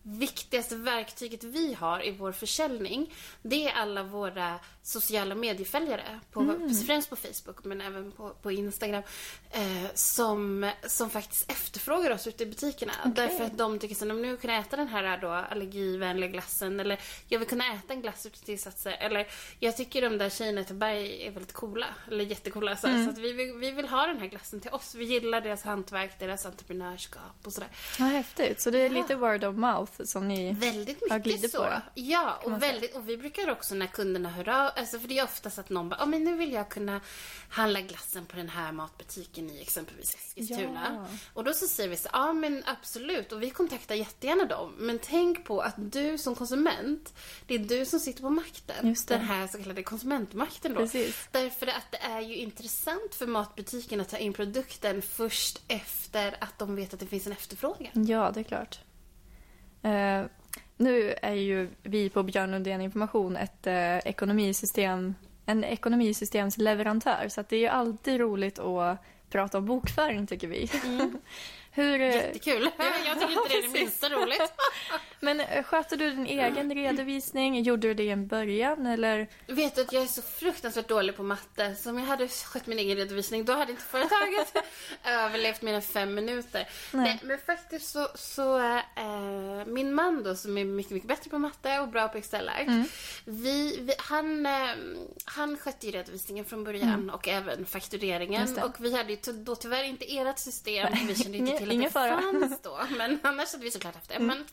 viktigaste 0.07 0.77
verktyget 0.77 1.45
vi 1.45 1.75
har 1.75 2.07
i 2.07 2.11
vår 2.11 2.33
försäljning, 2.33 3.15
det 3.43 3.69
är 3.69 3.73
alla 3.73 4.03
våra 4.03 4.59
sociala 4.83 5.35
medieföljare. 5.35 6.21
På, 6.33 6.71
Främst 6.87 7.11
på 7.11 7.17
Facebook, 7.17 7.65
men 7.65 7.81
även 7.81 8.13
på, 8.13 8.31
på 8.31 8.53
Instagram. 8.53 9.03
Eh, 9.51 9.91
som, 9.95 10.71
som 10.87 11.11
faktiskt 11.11 11.51
efterfrågar 11.51 12.11
oss 12.11 12.27
ute 12.27 12.43
i 12.43 12.47
butikerna. 12.47 12.93
Därför 13.05 13.45
att 13.45 13.59
de 13.59 13.79
tycker 13.79 13.95
så 13.95 14.05
nu 14.05 14.15
vill 14.15 14.37
kunna 14.37 14.59
äta 14.59 14.77
den 14.77 14.89
här 14.89 15.19
då, 15.19 15.29
allergivänliga 15.29 16.31
glassen. 16.31 16.81
Eller 16.81 17.01
jag 17.29 17.39
vill 17.39 17.49
kunna 17.49 17.75
äta 17.75 17.95
en 17.95 18.03
glass 18.03 18.27
utan 18.27 18.45
tillsatser. 18.45 18.97
Eller 19.01 19.27
jag 19.61 19.77
tycker 19.77 20.03
de 20.03 20.19
där 20.19 20.31
tjejerna 20.31 20.61
i 20.61 20.63
Göteborg 20.63 21.27
är 21.27 21.31
väldigt 21.31 21.53
coola. 21.53 21.87
Eller 22.09 22.25
jättecoola. 22.25 22.77
Så, 22.77 22.87
så 22.87 23.11
att 23.11 23.19
vi, 23.19 23.33
vill, 23.33 23.53
vi 23.53 23.71
vill 23.71 23.89
ha 23.89 24.07
den 24.07 24.19
här 24.19 24.27
glassen 24.27 24.61
till 24.61 24.71
oss. 24.71 24.95
Vi 24.95 25.05
gillar 25.05 25.41
deras 25.41 25.63
hantverk, 25.63 26.19
deras 26.19 26.47
entreprenörskap 26.47 27.37
och 27.45 27.53
sådär. 27.53 27.69
Ja, 27.99 28.05
häftigt. 28.05 28.61
Så 28.61 28.71
det 28.71 28.79
är 28.79 28.91
lite 28.91 29.15
word 29.15 29.45
of 29.45 29.57
mouth 29.57 29.94
som 30.05 30.29
ni... 30.29 30.53
Väldigt 30.53 31.01
har 31.11 31.17
mycket 31.19 31.33
glidit 31.33 31.51
så. 31.51 31.59
på 31.59 31.81
Ja, 31.95 32.41
och, 32.45 32.63
väldigt, 32.63 32.95
och 32.97 33.09
vi 33.09 33.17
brukar 33.17 33.51
också 33.51 33.75
när 33.75 33.87
kunderna 33.87 34.31
hör 34.31 34.49
av, 34.49 34.71
alltså 34.77 34.99
för 34.99 35.09
det 35.09 35.19
är 35.19 35.25
oftast 35.25 35.59
att 35.59 35.69
någon 35.71 35.89
bara, 35.89 35.97
"Ja, 36.01 36.07
men 36.07 36.25
nu 36.25 36.37
vill 36.37 36.53
jag 36.53 36.69
kunna 36.69 37.01
handla 37.49 37.81
glassen 37.81 38.27
på 38.27 38.37
den 38.37 38.49
här 38.49 38.73
matbutiken 38.73 39.51
i 39.51 39.61
exempelvis 39.61 40.15
Eskilstuna. 40.15 41.07
Ja. 41.11 41.17
Och 41.33 41.45
då 41.45 41.53
så 41.53 41.67
säger 41.67 41.89
vi 41.89 41.97
så, 41.97 42.09
ja 42.13 42.33
men 42.33 42.63
absolut, 42.67 43.33
och 43.33 43.43
vi 43.43 43.51
kontaktar 43.51 43.95
jättegärna 43.95 44.45
dem. 44.45 44.75
Men 44.79 44.99
tänk 44.99 45.45
på 45.45 45.61
att 45.61 45.75
du 45.77 46.19
som 46.19 46.35
konsument, 46.35 47.15
det 47.47 47.55
är 47.55 47.59
du 47.59 47.87
som 47.87 48.01
sitter 48.01 48.23
på 48.23 48.31
makten. 48.31 48.97
Den 49.07 49.21
här 49.21 49.47
så 49.47 49.59
kallade 49.59 49.83
konsumentmakten 49.83 50.75
då. 50.75 50.81
Precis. 50.81 51.29
Därför 51.31 51.67
att 51.67 51.91
det 51.91 51.99
är 51.99 52.21
ju 52.21 52.37
intressant 52.37 53.15
för 53.15 53.27
matbutiken 53.27 54.01
att 54.01 54.09
ta 54.09 54.17
in 54.17 54.33
produkten 54.33 55.03
först 55.03 55.63
efter 55.69 56.37
att 56.41 56.59
de 56.59 56.77
vet 56.77 56.95
att 56.95 57.01
det 57.01 57.07
finns 57.07 57.27
en 57.27 57.33
efterfrågan. 57.33 58.07
Ja, 58.07 58.31
det 58.35 58.41
är 58.41 58.45
klart. 58.45 58.79
Eh, 59.85 60.27
nu 60.77 61.15
är 61.23 61.35
ju 61.35 61.69
vi 61.83 62.11
på 62.11 62.23
Björn 62.23 62.51
Lundén 62.51 62.81
Information 62.81 63.37
ett 63.37 63.67
eh, 63.67 63.99
ekonomisystem, 63.99 65.15
en 65.47 65.65
ekonomisystemsleverantör. 65.65 67.29
Så 67.29 67.45
det 67.49 67.57
är 67.57 67.61
ju 67.61 67.69
alltid 67.69 68.21
roligt 68.21 68.59
att 68.59 68.99
prata 69.31 69.59
om 69.59 69.67
bokföring, 69.67 70.27
tycker 70.27 70.49
vi. 70.49 70.71
Hur, 71.77 72.01
eh, 72.01 72.15
Jättekul. 72.15 72.71
Jag 73.07 73.21
tycker 73.21 73.33
inte 73.33 73.49
det 73.49 73.59
är 73.59 73.63
det 73.63 73.69
minsta 73.81 74.09
roligt. 74.09 74.53
men 75.21 75.41
eh, 75.41 75.65
sköter 75.65 75.97
du 75.97 76.11
din 76.11 76.27
egen 76.27 76.75
redovisning? 76.75 77.63
Gjorde 77.63 77.89
du 77.89 77.95
det 77.95 78.03
i 78.03 78.11
en 78.11 78.27
början, 78.27 78.87
eller? 78.87 79.29
Vet 79.47 79.75
du 79.75 79.81
att 79.81 79.93
jag 79.93 80.03
är 80.03 80.07
så 80.07 80.23
fruktansvärt 80.23 80.89
dålig 80.89 81.17
på 81.17 81.23
matte. 81.23 81.75
Så 81.75 81.91
om 81.91 81.99
jag 81.99 82.07
hade 82.07 82.29
skött 82.29 82.67
min 82.67 82.79
egen 82.79 82.97
redovisning 82.97 83.45
då 83.45 83.53
hade 83.53 83.71
inte 83.71 83.85
företaget 83.85 84.57
överlevt 85.05 85.63
mer 85.63 85.75
än 85.75 85.83
fem 85.83 86.15
minuter. 86.15 86.69
Nej, 86.93 87.21
men 87.23 87.39
faktiskt 87.39 87.91
så, 87.91 88.09
så 88.15 88.59
äh, 88.59 89.67
min 89.67 89.95
man 89.95 90.23
då 90.23 90.35
som 90.35 90.59
är 90.59 90.65
mycket, 90.65 90.93
mycket 90.93 91.09
bättre 91.09 91.31
på 91.31 91.39
matte 91.39 91.79
och 91.79 91.89
bra 91.89 92.09
på 92.09 92.19
Excel-ark. 92.19 92.87
Vi, 93.25 93.79
vi, 93.81 93.95
han, 93.99 94.47
äh, 94.47 94.53
han 95.25 95.57
skötte 95.57 95.87
ju 95.87 95.93
redovisningen 95.93 96.45
från 96.45 96.65
början 96.65 97.11
och 97.11 97.29
även 97.29 97.67
faktureringen. 97.67 98.59
Och 98.59 98.85
vi 98.85 98.97
hade 98.97 99.13
ju 99.13 99.19
då 99.33 99.57
tyvärr 99.57 99.85
inte 99.85 100.05
ert 100.05 100.39
system. 100.39 100.89
Vi 101.07 101.15
kände 101.15 101.39
inte 101.39 101.64
Ingen- 101.73 101.91
till 101.91 101.99
att 101.99 102.07
ingen 102.07 102.21
det 102.21 102.31
fara. 102.33 102.49
fanns 102.49 102.63
då. 102.63 102.81
Men 102.99 103.19
annars 103.23 103.53
hade 103.53 103.65
vi 103.65 103.71
såklart 103.71 103.95
haft 103.95 104.09
det. 104.09 104.19
Men, 104.19 104.39
Eh, 104.39 104.45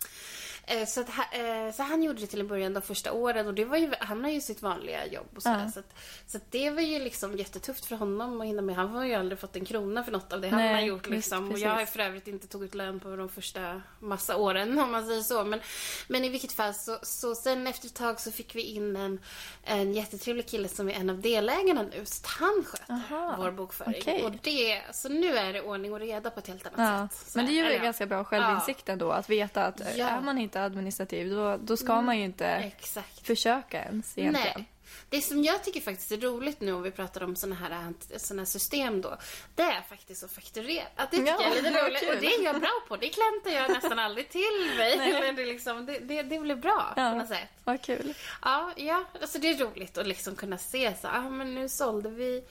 så, 0.88 1.01
att, 1.01 1.10
eh, 1.10 1.72
så 1.75 1.84
han 1.84 2.03
gjorde 2.03 2.22
det 2.22 2.27
till 2.27 2.39
en 2.39 2.48
början 2.48 2.74
de 2.74 2.82
första 2.82 3.12
åren 3.12 3.48
och 3.48 3.53
det 3.53 3.65
var 3.65 3.77
ju, 3.77 3.94
han 4.00 4.24
har 4.24 4.32
ju 4.32 4.41
sitt 4.41 4.62
vanliga 4.62 5.06
jobb 5.08 5.27
och 5.36 5.44
sådär. 5.44 5.62
Ja. 5.65 5.72
Så, 5.72 5.80
att, 5.80 5.94
så 6.27 6.38
att 6.38 6.51
det 6.51 6.70
var 6.70 6.82
ju 6.82 7.00
liksom 7.00 7.38
jättetufft 7.38 7.86
för 7.86 7.96
honom 7.96 8.41
att 8.41 8.48
hinna 8.48 8.62
med. 8.62 8.75
Han 8.75 8.89
har 8.89 9.06
ju 9.06 9.13
aldrig 9.13 9.39
fått 9.39 9.56
en 9.56 9.65
krona 9.65 10.03
för 10.03 10.12
något 10.12 10.34
av 10.34 10.41
det 10.41 10.48
han 10.50 10.60
Nej, 10.60 10.74
har 10.74 10.82
gjort 10.82 11.08
just 11.08 11.10
liksom. 11.15 11.44
Och 11.44 11.50
precis. 11.50 11.63
jag 11.65 11.72
har 11.75 11.86
för 11.86 12.00
övrigt 12.00 12.27
inte 12.27 12.48
tagit 12.48 12.75
lön 12.75 13.00
på 13.00 13.15
de 13.15 13.30
första 13.30 13.82
massa 14.00 14.36
åren 14.38 14.80
om 14.80 14.91
man 14.91 15.06
säger 15.06 15.22
så. 15.22 15.44
Men, 15.44 15.60
men 16.08 16.25
i 16.25 16.30
vilket 16.30 16.51
fall 16.51 16.74
så, 16.74 16.98
så 17.03 17.36
sen 17.36 17.68
efter 17.68 17.88
ett 17.88 17.96
tag 17.96 18.20
så 18.20 18.32
fick 18.32 18.56
vi 18.56 18.62
in 18.62 18.96
en, 18.96 19.20
en 19.63 19.94
jättetrevlig 19.94 20.48
kille 20.48 20.68
som 20.68 20.89
är 20.89 20.94
en 20.94 21.10
av 21.10 21.22
delägarna 21.22 21.82
nu. 21.82 22.06
Så 22.06 22.22
att 22.22 22.27
han 22.32 22.63
sköter 22.68 22.94
Aha, 22.94 23.36
vår 23.38 23.51
bokföring. 23.51 23.96
okej. 24.01 24.24
Och 24.25 24.32
det, 24.41 24.82
så 24.94 25.10
nu 25.10 25.38
är 25.38 25.53
det 25.53 25.62
ordning 25.62 25.94
och 25.94 26.00
reda 26.00 26.30
på 26.30 26.39
ett 26.39 26.48
helt 26.48 26.65
annat 26.68 26.80
Ja. 27.12 27.18
sätt. 27.18 27.32
Så 27.32 27.38
Men 27.38 27.46
det 27.46 27.51
är 27.60 27.70
ju 27.70 27.74
ja. 27.77 27.84
ganska 27.84 28.06
bra 28.06 28.24
självinsikt 28.24 28.89
ändå 28.89 29.12
att 29.12 29.30
veta 29.30 29.63
att 29.65 29.82
Ja. 29.96 30.08
är 30.10 30.22
man 30.22 30.38
inte 30.38 30.50
administrativ 30.55 31.29
då, 31.29 31.58
då 31.58 31.77
ska 31.77 32.01
man 32.01 32.17
ju 32.17 32.24
inte 32.24 32.46
Exakt. 32.48 33.27
försöka 33.27 33.84
ens 33.84 34.17
egentligen. 34.17 34.53
Nej. 34.55 34.65
Det 35.10 35.22
som 35.22 35.43
jag 35.43 35.63
tycker 35.63 35.81
faktiskt 35.81 36.12
är 36.12 36.17
roligt 36.17 36.62
nu 36.62 36.74
om 36.74 36.81
vi 36.84 36.91
pratar 36.91 37.24
om 37.24 37.36
såna 37.36 37.55
här, 37.55 37.93
såna 38.17 38.41
här 38.41 38.46
system 38.46 39.01
då, 39.01 39.17
det 39.55 39.62
är 39.62 39.81
faktiskt 39.81 40.24
att 40.24 40.31
fakturera. 40.31 40.84
Att 40.96 41.12
det 41.12 41.17
tycker 41.17 41.31
Ja, 41.31 41.41
jag 41.41 41.58
är 41.58 41.62
lite 41.62 41.84
roligt. 41.86 42.00
kul. 42.00 42.10
Och 42.15 42.22
det 42.22 42.27
är 42.27 42.43
jag 42.43 42.60
bra 42.60 42.70
på. 42.88 42.98
Det 42.98 43.10
kläntar 43.10 43.51
jag 43.62 43.70
nästan 43.70 44.00
aldrig 44.00 44.29
till 44.29 44.72
mig. 44.77 44.93
Eller 45.00 45.34
det, 45.34 45.46
liksom, 45.46 45.86
det, 45.86 46.00
det, 46.00 46.24
det 46.24 46.39
blir 46.39 46.55
bra 46.55 46.93
Ja. 46.96 47.12
på 47.12 47.17
något 47.17 47.27
sätt. 47.27 47.50
Vad 47.63 47.81
kul. 47.81 48.13
Ja, 48.41 48.72
ja, 48.77 49.03
alltså 49.22 49.39
det 49.39 49.50
är 49.50 49.58
roligt 49.58 49.98
att 49.98 50.08
liksom 50.08 50.36
kunna 50.36 50.58
se 50.58 50.93
så, 51.01 51.08
ah, 51.08 51.29
men 51.29 51.55
nu 51.55 51.70
sålde 51.70 52.10
vi 52.10 52.43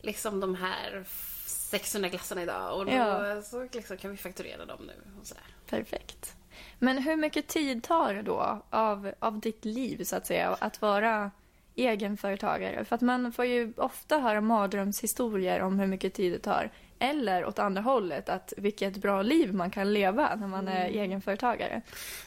liksom 0.00 0.40
de 0.40 0.54
här 0.54 1.04
600 1.46 2.08
glassarna 2.08 2.42
idag 2.42 2.78
och 2.78 2.86
då 2.86 2.92
Ja. 2.92 3.42
så 3.42 3.68
liksom 3.72 3.96
kan 3.96 4.10
vi 4.10 4.16
fakturera 4.16 4.64
dem 4.64 4.78
nu 4.86 4.94
och 5.20 5.26
sådär. 5.26 5.44
Perfekt. 5.66 6.34
Men 6.78 6.98
hur 6.98 7.16
mycket 7.16 7.48
tid 7.48 7.82
tar 7.82 8.14
det 8.14 8.22
då 8.22 8.62
av, 8.70 9.12
av 9.18 9.40
ditt 9.40 9.64
liv 9.64 10.04
så 10.04 10.16
att 10.16 10.26
säga 10.26 10.56
att 10.60 10.82
vara 10.82 11.30
egenföretagare? 11.74 12.84
För 12.84 12.94
att 12.94 13.00
man 13.00 13.32
får 13.32 13.44
ju 13.44 13.72
ofta 13.76 14.18
höra 14.18 14.40
mardrömshistorier 14.40 15.60
om 15.60 15.78
hur 15.78 15.86
mycket 15.86 16.14
tid 16.14 16.32
det 16.32 16.38
tar. 16.38 16.70
Eller 16.98 17.46
åt 17.46 17.58
andra 17.58 17.82
hållet, 17.82 18.28
att 18.28 18.52
vilket 18.56 18.96
bra 18.96 19.22
liv 19.22 19.54
man 19.54 19.70
kan 19.70 19.92
leva 19.92 20.34
när 20.34 20.46
man 20.46 20.68
är 20.68 20.88
egenföretagare. 20.88 21.82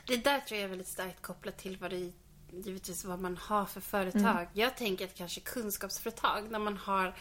Det 0.07 0.17
där 0.17 0.39
tror 0.39 0.57
jag 0.59 0.65
är 0.65 0.69
väldigt 0.69 0.87
starkt 0.87 1.21
kopplat 1.21 1.57
till 1.57 1.77
vad 1.77 1.91
det 1.91 2.11
givetvis 2.51 3.05
vad 3.05 3.19
man 3.19 3.37
har 3.37 3.65
för 3.65 3.81
företag. 3.81 4.47
Jag 4.53 4.77
tänker 4.77 5.05
att 5.05 5.15
kanske 5.15 5.41
kunskapsföretag, 5.41 6.51
när 6.51 6.59
man 6.59 6.77
har 6.77 7.13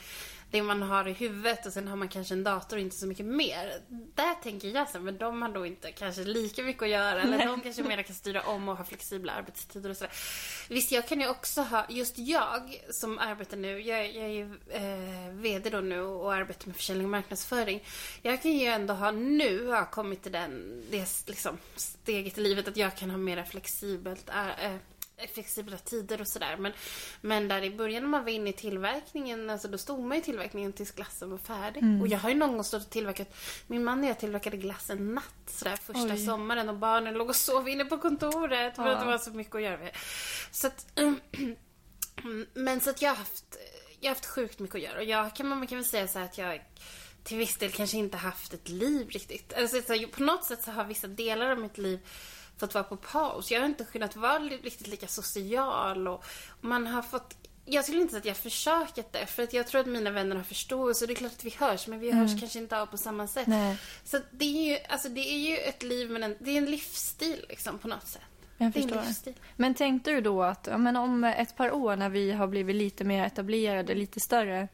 det 0.51 0.63
man 0.63 0.83
har 0.83 1.09
i 1.09 1.13
huvudet 1.13 1.67
och 1.67 1.73
sen 1.73 1.89
har 1.89 1.97
man 1.97 2.09
kanske 2.09 2.35
en 2.35 2.45
dator 2.45 2.77
och 2.77 2.83
inte 2.83 2.97
så 2.97 3.07
mycket 3.07 3.27
mer. 3.27 3.81
Där 4.15 4.35
tänker 4.43 4.69
jag 4.69 4.89
så 4.89 4.99
här, 4.99 5.05
men 5.05 5.19
de 5.19 5.43
har 5.43 5.49
då 5.49 5.67
inte 5.67 5.93
kanske 5.93 6.25
lika 6.25 6.63
mycket 6.63 6.83
att 6.83 6.89
göra 6.89 7.23
eller 7.23 7.47
de 7.47 7.61
kanske 7.61 7.83
mer 7.83 8.03
kan 8.03 8.15
styra 8.15 8.43
om 8.43 8.69
och 8.69 8.77
ha 8.77 8.85
flexibla 8.85 9.33
arbetstider 9.33 9.91
och 9.91 9.97
sådär. 9.97 10.13
Visst, 10.69 10.93
jag 10.93 11.09
kan 11.09 11.21
ju 11.21 11.29
också 11.29 11.63
ha, 11.63 11.87
just 11.89 12.19
jag 12.19 12.83
som 12.91 13.19
arbetar 13.19 13.57
nu, 13.57 13.81
jag, 13.81 14.15
jag 14.15 14.25
är 14.25 14.29
ju 14.29 14.59
eh, 14.69 15.33
VD 15.33 15.71
då 15.71 15.81
nu 15.81 16.01
och 16.01 16.35
arbetar 16.35 16.67
med 16.67 16.77
försäljning 16.77 17.07
och 17.07 17.11
marknadsföring. 17.11 17.85
Jag 18.23 18.43
kan 18.43 18.53
ju 18.53 18.67
ändå 18.67 18.95
ha, 18.95 19.11
nu 19.11 19.67
har 19.67 19.77
jag 19.77 19.91
kommit 19.91 20.23
till 20.23 20.33
den, 20.33 20.83
det 20.91 21.27
liksom 21.27 21.59
steget 21.77 22.39
i 22.39 22.41
livet 22.41 22.69
att 22.69 22.77
jag 22.77 22.97
kan 22.97 23.11
ha 23.11 23.19
mera 23.19 23.45
flexibelt 23.45 24.29
eh, 24.29 24.75
flexibla 25.35 25.79
tider 25.79 26.21
och 26.21 26.29
sådär. 26.29 26.57
Men, 26.57 26.73
men 27.21 27.49
där 27.49 27.63
i 27.63 27.71
början 27.71 28.03
när 28.03 28.11
man 28.11 28.25
var 28.25 28.31
inne 28.31 28.51
i 28.51 28.53
tillverkningen, 28.53 29.51
alltså 29.51 29.69
då 29.69 29.79
stod 29.79 30.01
man 30.05 30.19
i 30.19 30.23
tillverkningen 30.23 30.73
tills 30.73 30.91
glassen 30.93 31.31
var 31.31 31.39
färdig. 31.39 31.83
Och 32.03 32.09
jag 32.09 32.19
har 32.19 32.29
ju 32.29 32.35
någon 32.35 32.53
gång 32.53 32.65
stått 32.65 32.83
och 32.85 32.91
tillverkat, 32.91 33.37
min 33.67 33.85
man 33.85 34.05
och 34.05 34.11
jag 34.11 34.19
tillverkade 34.19 34.57
glass 34.57 34.91
en 34.91 35.15
natt 35.15 35.25
sådär 35.47 35.77
första 35.77 36.15
Oj. 36.15 36.27
sommaren 36.27 36.69
och 36.69 36.77
barnen 36.77 37.15
låg 37.15 37.29
och 37.29 37.37
sov 37.37 37.69
inne 37.69 37.85
på 37.85 37.99
kontoret 37.99 38.77
för 38.77 38.83
att 38.83 38.93
Ja. 38.93 39.01
det 39.01 39.07
var 39.07 39.19
så 39.19 39.31
mycket 39.31 39.55
att 39.55 39.63
göra. 39.63 39.91
Så 40.51 40.67
att, 40.67 40.87
men 42.55 42.81
så 42.81 42.91
att 42.91 43.03
jag 43.03 43.11
har 43.11 43.17
haft, 43.17 43.57
jag 44.01 44.11
har 44.11 44.15
haft 44.15 44.27
sjukt 44.27 44.59
mycket 44.59 44.75
att 44.77 44.83
göra 44.83 44.99
och 44.99 45.05
jag 45.05 45.37
kan, 45.37 45.49
man 45.49 45.67
kan 45.67 45.79
väl 45.79 45.85
säga 45.85 46.09
så 46.09 46.19
här 46.19 46.27
att 46.27 46.39
jag 46.39 46.61
till 47.25 47.37
viss 47.37 47.57
del 47.57 47.71
kanske 47.73 47.97
inte 47.97 48.17
haft 48.17 48.55
ett 48.55 48.69
liv 48.69 49.09
riktigt. 49.11 49.53
Alltså, 49.55 49.83
på 50.13 50.23
något 50.23 50.45
sätt 50.45 50.63
så 50.63 50.71
har 50.71 50.85
vissa 50.85 51.07
delar 51.09 51.51
av 51.51 51.59
mitt 51.59 51.79
liv 51.79 51.99
fått 52.59 52.75
vara 52.75 52.85
på 52.85 52.97
paus. 52.97 53.51
Jag 53.51 53.61
har 53.61 53.67
inte 53.67 53.85
kunnat 53.85 54.17
vara 54.17 54.39
riktigt 54.39 54.87
lika 54.87 55.07
social 55.07 56.09
och 56.09 56.25
man 56.61 56.87
har 56.87 57.03
fått 57.03 57.35
jag 57.71 57.85
skulle 57.85 58.01
inte 58.01 58.11
säga 58.11 58.19
att 58.21 58.27
jag 58.27 58.37
försökt 58.37 59.13
det, 59.13 59.27
för 59.27 59.43
att 59.43 59.53
jag 59.53 59.67
tror 59.67 59.81
att 59.81 59.87
mina 59.87 60.11
vänner 60.11 60.37
har 60.37 60.43
förståelse. 60.43 61.07
Det 61.07 61.13
är 61.13 61.15
klart 61.15 61.33
att 61.33 61.45
vi 61.45 61.55
hörs, 61.59 61.87
men 61.87 61.99
vi 61.99 62.13
hörs 62.13 62.41
kanske 62.41 62.59
inte 62.59 62.81
av 62.81 62.87
på 62.87 62.97
samma 62.97 63.27
sätt. 63.27 63.47
Nej. 63.47 63.77
Så 64.05 64.19
det 64.31 64.45
är 64.45 64.71
ju, 64.71 64.79
alltså 64.89 65.09
det 65.09 65.21
är 65.21 65.39
ju 65.39 65.57
ett 65.57 65.83
liv, 65.83 66.11
men 66.11 66.23
en, 66.23 66.37
det 66.39 66.51
är 66.51 66.59
en 66.59 66.71
livsstil 66.71 67.47
liksom 67.49 67.79
på 67.79 67.89
något 67.89 68.07
sätt. 68.07 68.23
Jag 68.59 68.75
förstår. 68.75 69.35
Men 69.57 69.75
tänkte 69.75 70.11
du 70.11 70.21
då 70.21 70.43
att 70.43 70.67
ja, 70.71 70.79
men 70.79 70.97
om 70.97 71.25
ett 71.25 71.57
par 71.57 71.73
år 71.73 71.97
när 71.97 72.09
vi 72.09 72.33
har 72.33 72.47
blivit 72.47 72.77
lite 72.77 73.05
mer 73.05 73.25
etablerade, 73.25 73.95
lite 73.95 74.21
större, 74.21 74.69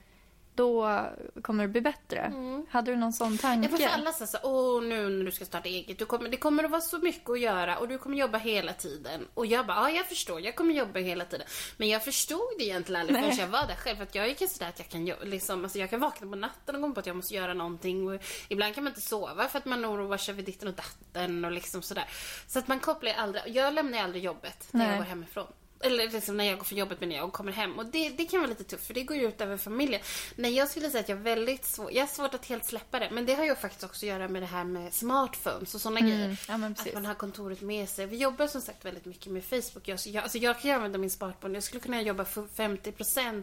då 0.55 1.01
kommer 1.43 1.65
det 1.65 1.69
bli 1.69 1.81
bättre? 1.81 2.33
Hade 2.71 2.91
du 2.91 2.97
någon 2.97 3.13
sån 3.13 3.39
tanke? 3.39 3.69
Jag 3.71 3.81
får 3.81 3.89
alla 3.89 4.13
säga 4.13 4.27
så 4.27 4.39
åh 4.43 4.83
nu 4.83 5.09
när 5.09 5.25
du 5.25 5.33
ska 5.33 5.45
starta 5.45 5.69
eget, 5.69 5.99
du 5.99 6.07
kommer, 6.07 6.31
det 6.31 6.37
kommer 6.37 6.65
att 6.65 6.71
vara 6.71 6.81
så 6.81 6.99
mycket 6.99 7.31
att 7.31 7.41
göra 7.41 7.79
och 7.79 7.89
du 7.89 7.99
kommer 7.99 8.17
jobba 8.17 8.39
hela 8.39 8.73
tiden. 8.73 9.29
Och 9.35 9.47
jag 9.47 9.67
bara, 9.67 9.77
ja 9.77 9.91
jag 9.91 10.07
förstår, 10.07 10.41
jag 10.41 10.57
kommer 10.57 10.75
jobba 10.75 11.01
hela 11.01 11.25
tiden. 11.25 11.47
Men 11.77 11.89
jag 11.89 12.05
förstod 12.05 12.55
det 12.59 12.65
egentligen 12.65 13.01
aldrig 13.01 13.21
förrän 13.21 13.37
jag 13.37 13.47
var 13.47 13.67
där 13.67 13.75
själv. 13.75 13.97
För 13.97 14.03
att 14.03 14.15
jag 14.15 14.29
är 14.29 14.47
sådär 14.47 14.69
att 14.69 14.79
jag 14.79 14.89
kan, 14.89 15.05
liksom, 15.05 15.65
alltså 15.65 15.79
jag 15.79 15.91
kan 15.91 16.01
vakna 16.01 16.27
på 16.27 16.37
natten 16.37 16.75
och 16.75 16.81
komma 16.81 16.95
på 16.95 17.01
att 17.01 17.07
jag 17.07 17.17
måste 17.17 17.35
göra 17.35 17.55
någonting. 17.55 18.09
Och 18.09 18.21
ibland 18.49 18.75
kan 18.75 18.85
man 18.85 18.91
inte 18.91 19.01
sova 19.01 19.49
för 19.49 19.59
att 19.59 19.65
man 19.65 19.87
oroar 19.87 20.17
sig 20.17 20.33
över 20.33 20.43
ditten 20.43 20.69
och 20.69 20.75
datten 20.75 21.45
och 21.45 21.53
liksom 21.53 21.83
sådär. 21.83 22.09
Så 22.47 22.59
att 22.59 22.69
man 22.69 22.81
kopplar 22.81 23.11
ju 23.11 23.17
aldrig, 23.17 23.57
jag 23.57 23.75
lämnar 23.75 23.99
ju 23.99 24.05
aldrig 24.05 24.25
jobbet 24.25 24.69
när 24.71 24.79
Nej. 24.81 24.89
jag 24.89 24.99
går 24.99 25.05
hemifrån. 25.05 25.47
Eller 25.81 26.11
liksom 26.11 26.37
när 26.37 26.45
jag 26.45 26.59
går 26.59 26.65
för 26.65 26.77
jobbet 26.77 27.01
men 27.01 27.09
när 27.09 27.17
jag 27.17 27.33
kommer 27.33 27.53
hem. 27.53 27.79
Och 27.79 27.87
det, 27.87 28.09
det 28.09 28.25
kan 28.25 28.41
vara 28.41 28.49
lite 28.49 28.65
tufft 28.65 28.87
för 28.87 28.95
det 28.95 29.03
går 29.03 29.17
ju 29.17 29.29
ut 29.29 29.41
över 29.41 29.57
familjen. 29.57 30.01
Nej, 30.37 30.55
jag 30.55 30.69
skulle 30.69 30.91
säga 30.91 31.01
att 31.01 31.09
jag 31.09 31.19
är 31.19 31.23
väldigt 31.23 31.65
svår, 31.65 31.93
jag 31.93 32.03
har 32.03 32.07
svårt 32.07 32.35
att 32.35 32.47
helt 32.47 32.65
släppa 32.65 32.99
det. 32.99 33.09
Men 33.13 33.27
det 33.27 33.35
har 33.35 33.45
ju 33.45 33.55
faktiskt 33.55 33.85
också 33.85 34.07
att 34.07 34.11
göra 34.11 34.29
med 34.29 34.43
det 34.43 34.47
här 34.47 34.65
med 34.65 34.95
smartphones 34.95 35.75
och 35.75 35.81
sådana 35.81 36.01
grejer. 36.01 36.41
ja, 36.49 36.57
men 36.57 36.73
att 36.73 36.95
man 36.95 37.07
har 37.07 37.15
kontoret 37.15 37.61
med 37.61 37.89
sig. 37.89 38.07
Vi 38.07 38.17
jobbar 38.17 38.47
som 38.47 38.61
sagt 38.61 38.85
väldigt 38.85 39.05
mycket 39.05 39.33
med 39.33 39.45
Facebook. 39.45 39.89
Jag, 39.89 40.01
så 40.01 40.11
jag, 40.11 40.23
alltså 40.23 40.39
jag 40.39 40.61
kan 40.61 40.71
ju 40.71 40.77
använda 40.77 40.99
min 40.99 41.11
smartphone. 41.11 41.55
Jag 41.55 41.63
skulle 41.63 41.81
kunna 41.81 42.03
jobba 42.03 42.25
för 42.25 42.43
50% 42.43 43.43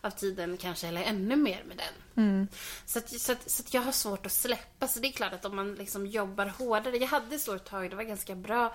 av 0.00 0.10
tiden 0.10 0.56
kanske, 0.56 0.88
eller 0.88 1.02
ännu 1.02 1.36
mer 1.36 1.64
med 1.68 1.76
den. 1.76 2.24
Så, 2.86 2.98
att, 2.98 3.20
så, 3.20 3.32
att, 3.32 3.50
så 3.50 3.62
att 3.62 3.74
jag 3.74 3.82
har 3.82 3.92
svårt 3.92 4.26
att 4.26 4.32
släppa. 4.32 4.88
Så 4.88 5.00
det 5.00 5.08
är 5.08 5.12
klart 5.12 5.32
att 5.32 5.44
om 5.44 5.56
man 5.56 5.74
liksom 5.74 6.06
jobbar 6.06 6.46
hårdare. 6.46 6.96
Jag 6.96 7.08
hade 7.08 7.38
så 7.38 7.54
ett 7.54 7.64
tag, 7.64 7.90
det 7.90 7.96
var 7.96 8.02
ganska 8.02 8.34
bra 8.34 8.74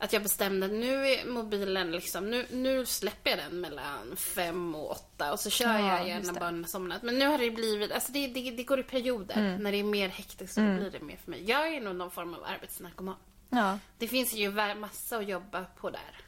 att 0.00 0.12
jag 0.12 0.22
bestämde 0.22 0.66
att 0.66 0.72
nu 0.72 1.06
är 1.06 1.26
mobilen 1.26 1.92
liksom, 1.92 2.30
nu, 2.30 2.46
nu 2.50 2.86
släpper 2.86 3.30
jag 3.30 3.38
den 3.38 3.60
mellan 3.60 4.16
fem 4.16 4.74
och 4.74 4.90
åtta 4.90 5.32
och 5.32 5.40
så 5.40 5.50
kör 5.50 5.78
Ja, 5.78 5.96
jag 5.96 6.06
igen 6.06 6.22
när 6.24 6.40
barnen 6.40 6.64
har 6.64 6.68
somnat. 6.68 7.02
Men 7.02 7.18
nu 7.18 7.26
har 7.26 7.38
det 7.38 7.50
blivit, 7.50 7.92
alltså 7.92 8.12
det, 8.12 8.26
det, 8.26 8.50
det 8.50 8.64
går 8.64 8.80
i 8.80 8.82
perioder. 8.82 9.36
Mm. 9.36 9.62
När 9.62 9.72
det 9.72 9.78
är 9.78 9.84
mer 9.84 10.08
hektiskt 10.08 10.54
så 10.54 10.60
blir 10.60 10.90
det 10.90 11.00
mer 11.00 11.16
för 11.16 11.30
mig. 11.30 11.44
Jag 11.44 11.74
är 11.74 11.80
nog 11.80 11.96
någon 11.96 12.10
form 12.10 12.34
av 12.34 12.44
arbetsnarkoman. 12.44 13.16
Ja. 13.50 13.78
Det 13.98 14.08
finns 14.08 14.34
ju 14.34 14.50
massa 14.76 15.16
att 15.16 15.28
jobba 15.28 15.64
på 15.64 15.90
där. 15.90 16.22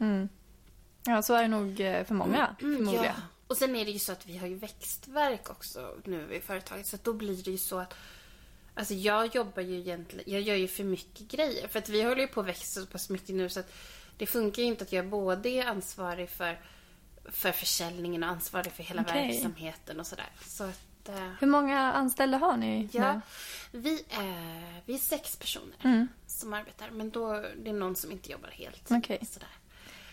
ja, 1.04 1.22
så 1.22 1.34
är 1.34 1.42
det 1.42 1.48
nog 1.48 1.80
eh, 1.80 2.04
för 2.04 2.14
många 2.14 2.56
förmodligen. 2.60 3.04
Ja. 3.04 3.12
Och 3.46 3.56
sen 3.56 3.76
är 3.76 3.84
det 3.84 3.90
ju 3.90 3.98
så 3.98 4.12
att 4.12 4.26
vi 4.26 4.36
har 4.36 4.46
ju 4.46 4.54
växtverk 4.54 5.50
också 5.50 5.96
nu 6.04 6.34
i 6.34 6.40
företaget. 6.40 6.86
Så 6.86 6.96
då 7.02 7.12
blir 7.12 7.42
det 7.42 7.50
ju 7.50 7.58
så 7.58 7.78
att 7.78 7.94
Alltså 8.74 8.94
jag 8.94 9.34
jobbar 9.34 9.62
ju 9.62 9.78
egentligen, 9.78 10.24
jag 10.32 10.40
gör 10.40 10.54
ju 10.54 10.68
för 10.68 10.84
mycket 10.84 11.28
grejer. 11.28 11.68
För 11.68 11.78
att 11.78 11.88
vi 11.88 12.02
håller 12.02 12.20
ju 12.20 12.26
på 12.26 12.40
att 12.40 12.46
växa 12.46 12.80
så 12.80 12.86
pass 12.86 13.10
mycket 13.10 13.34
nu 13.34 13.48
så 13.48 13.60
att 13.60 13.72
det 14.16 14.26
funkar 14.26 14.62
ju 14.62 14.68
inte 14.68 14.84
att 14.84 14.92
jag 14.92 15.08
både 15.08 15.48
är 15.48 15.66
ansvarig 15.66 16.30
för, 16.30 16.60
för 17.24 17.52
försäljningen 17.52 18.22
och 18.22 18.28
ansvarig 18.28 18.72
för 18.72 18.82
hela 18.82 19.02
Okej. 19.02 19.28
verksamheten 19.28 20.00
och 20.00 20.06
sådär. 20.06 20.30
Så 20.46 20.64
att, 20.64 21.08
eh, 21.08 21.30
Hur 21.40 21.46
många 21.46 21.92
anställda 21.92 22.38
har 22.38 22.56
ni 22.56 22.88
ja, 22.92 23.12
nu? 23.12 23.20
vi 23.78 24.04
är, 24.10 24.80
vi 24.86 24.94
är 24.94 24.98
sex 24.98 25.36
personer 25.36 26.08
som 26.26 26.52
arbetar. 26.52 26.90
Men 26.90 27.10
då 27.10 27.44
det 27.56 27.70
är 27.70 27.74
någon 27.74 27.96
som 27.96 28.12
inte 28.12 28.32
jobbar 28.32 28.48
helt. 28.50 28.90
Okej. 28.90 29.18
Sådär. 29.26 29.48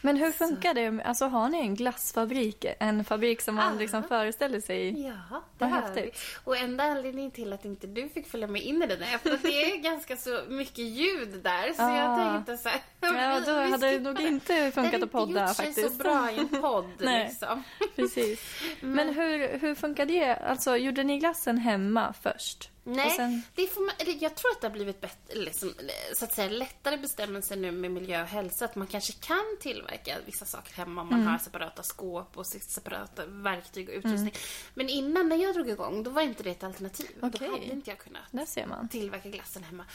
Men 0.02 0.18
hur 0.18 0.32
funkar 0.32 0.74
det? 0.74 1.04
Alltså 1.06 1.26
har 1.26 1.50
ni 1.50 1.58
en 1.60 1.76
glassfabrik? 1.76 2.66
En 2.80 3.04
fabrik 3.06 3.42
som 3.42 3.56
man 3.56 3.74
Ah. 3.76 3.80
liksom 3.80 4.04
föreställer 4.04 4.60
sig? 4.62 5.06
Ja, 5.08 5.44
det 5.58 5.66
har 5.66 5.92
vi. 5.96 6.12
Och 6.44 6.58
enda 6.58 6.84
anledningen 6.84 7.32
till 7.32 7.54
att 7.54 7.66
inte 7.66 7.88
du 7.88 8.10
fick 8.10 8.28
följa 8.28 8.48
med 8.48 8.62
in 8.62 8.84
i 8.84 8.86
den 8.88 9.02
är 9.04 9.18
för 9.18 9.32
att 9.34 9.42
det 9.44 9.62
är 9.72 9.78
ganska 9.84 10.18
så 10.18 10.42
mycket 10.48 10.78
ljud 10.86 11.40
där. 11.44 11.74
Så 11.74 11.82
jag 11.82 12.20
Ah. 12.20 12.34
tänkte 12.34 12.58
så 12.58 12.70
här. 12.70 12.80
Ja, 13.02 13.40
då 13.46 13.52
hade 13.72 13.92
det 13.92 14.00
nog 14.00 14.20
inte 14.20 14.72
funkat 14.72 15.04
att 15.04 15.12
podda 15.12 15.34
Det 15.34 15.40
hade 15.40 15.50
inte 15.50 15.64
gjort 15.64 15.76
sig 15.76 15.84
faktiskt. 15.84 15.98
så 15.98 16.04
bra 16.04 16.32
i 16.32 16.38
en 16.40 16.62
podd 16.62 16.90
Nej. 17.00 17.28
liksom. 17.30 17.64
Precis. 17.96 18.40
Men 18.82 19.10
hur, 19.16 19.60
hur 19.60 19.76
funkar 19.76 20.06
det? 20.06 20.36
Alltså, 20.36 20.78
gjorde 20.78 21.04
ni 21.04 21.20
glassen 21.20 21.58
hemma 21.58 22.14
först? 22.22 22.70
Nej, 22.96 23.10
sen- 23.12 23.42
det 23.56 23.68
får 23.68 23.82
man, 23.86 23.96
jag 24.20 24.36
tror 24.36 24.52
att 24.52 24.62
det 24.62 24.68
har 24.68 24.74
blivit 24.74 25.02
bättre, 25.02 25.36
liksom, 25.36 25.74
så 26.16 26.26
att 26.26 26.34
säga, 26.34 26.50
lättare 26.50 26.98
bestämmelser 26.98 27.56
nu 27.56 27.72
med 27.72 27.92
miljö 27.92 28.22
och 28.22 28.28
hälsa. 28.28 28.66
Att 28.66 28.76
man 28.76 28.88
kanske 28.88 29.14
kan 29.14 29.58
tillverka 29.60 30.18
vissa 30.26 30.46
saker 30.46 30.74
hemma 30.74 31.02
om 31.02 31.08
man 31.08 31.20
Mm. 31.20 31.32
har 31.32 31.40
separata 31.40 31.84
skåp 31.84 32.38
och 32.38 32.48
separata 32.48 33.26
verktyg 33.26 33.90
och 33.90 33.96
utrustning. 33.96 34.34
Men 34.74 34.90
innan, 34.90 35.30
när 35.30 35.36
jag 35.36 35.54
drog 35.56 35.70
igång, 35.70 36.04
då 36.04 36.12
var 36.12 36.22
inte 36.22 36.44
det 36.44 36.50
ett 36.50 36.64
alternativ. 36.64 37.10
Okej. 37.22 37.48
Då 37.48 37.52
hade 37.54 37.66
inte 37.66 37.90
jag 37.90 38.00
kunnat 38.00 38.92
tillverka 38.92 39.30
glassen 39.30 39.64
hemma. 39.64 39.86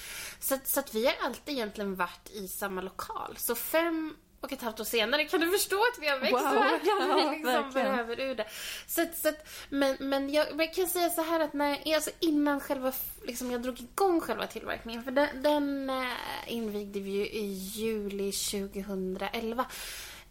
Så, 0.41 0.59
så 0.65 0.81
att 0.81 0.95
vi 0.95 1.07
har 1.07 1.15
alltid 1.23 1.55
egentligen 1.55 1.95
varit 1.95 2.31
i 2.31 2.49
samma 2.49 2.81
lokal. 2.81 3.35
Så 3.39 3.55
fem 3.55 4.17
och 4.45 4.53
ett 4.53 4.63
halvt 4.63 4.81
år 4.81 4.85
senare 4.85 5.25
kan 5.25 5.41
du 5.41 5.51
förstå 5.51 5.77
att 5.77 5.99
vi 6.03 6.09
har 6.09 6.19
växt 6.19 6.33
Wow. 6.33 6.41
och 6.43 6.65
här 6.65 6.79
kan 6.79 7.09
Ja, 7.09 7.31
vi 7.31 7.37
liksom 7.37 7.71
behöver 7.73 8.21
ur 8.21 8.35
det. 8.35 8.47
Så, 8.87 9.03
att- 9.03 9.19
så 9.19 9.29
att, 9.29 9.49
men, 9.69 9.97
men 10.01 10.31
jag, 10.33 10.47
men 10.57 10.67
jag 10.67 10.75
kan 10.75 10.87
säga 10.87 11.11
så 11.11 11.23
här 11.23 11.41
att 11.41 11.53
när, 11.53 11.95
alltså 11.95 12.11
innan 12.21 12.61
själva, 12.61 12.93
liksom 13.23 13.51
jag 13.51 13.63
drog 13.63 13.81
igång 13.81 14.21
själva 14.21 14.47
tillverkningen, 14.47 15.05
för 15.05 15.11
den, 15.11 15.43
den 15.43 15.91
eh, 15.91 16.07
invigde 16.47 17.01
vi 17.01 17.11
ju 17.11 17.27
i 17.27 17.47
juli 17.53 18.33
2011. 18.33 19.67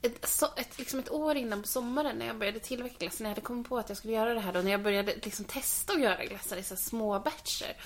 Ett, 0.02 0.30
så, 0.30 0.46
ett, 0.58 0.80
liksom 0.80 1.00
ett 1.00 1.12
år 1.12 1.36
innan 1.36 1.62
på 1.62 1.68
sommaren 1.68 2.16
när 2.18 2.28
jag 2.28 2.38
började 2.38 2.60
tillverka 2.60 2.96
glass, 3.00 3.20
när 3.20 3.26
jag 3.26 3.32
hade 3.36 3.42
kommit 3.42 3.70
på 3.70 3.78
att 3.78 3.90
jag 3.90 3.98
skulle 3.98 4.14
göra 4.14 4.34
det 4.34 4.40
här 4.40 4.54
då, 4.54 4.62
när 4.62 4.72
jag 4.72 4.84
började 4.84 5.16
liksom 5.24 5.46
testa 5.46 5.94
att 5.94 6.02
göra 6.02 6.26
glassar 6.26 6.58
i 6.58 6.64
så 6.64 6.76
små 6.76 7.20
batcher, 7.20 7.78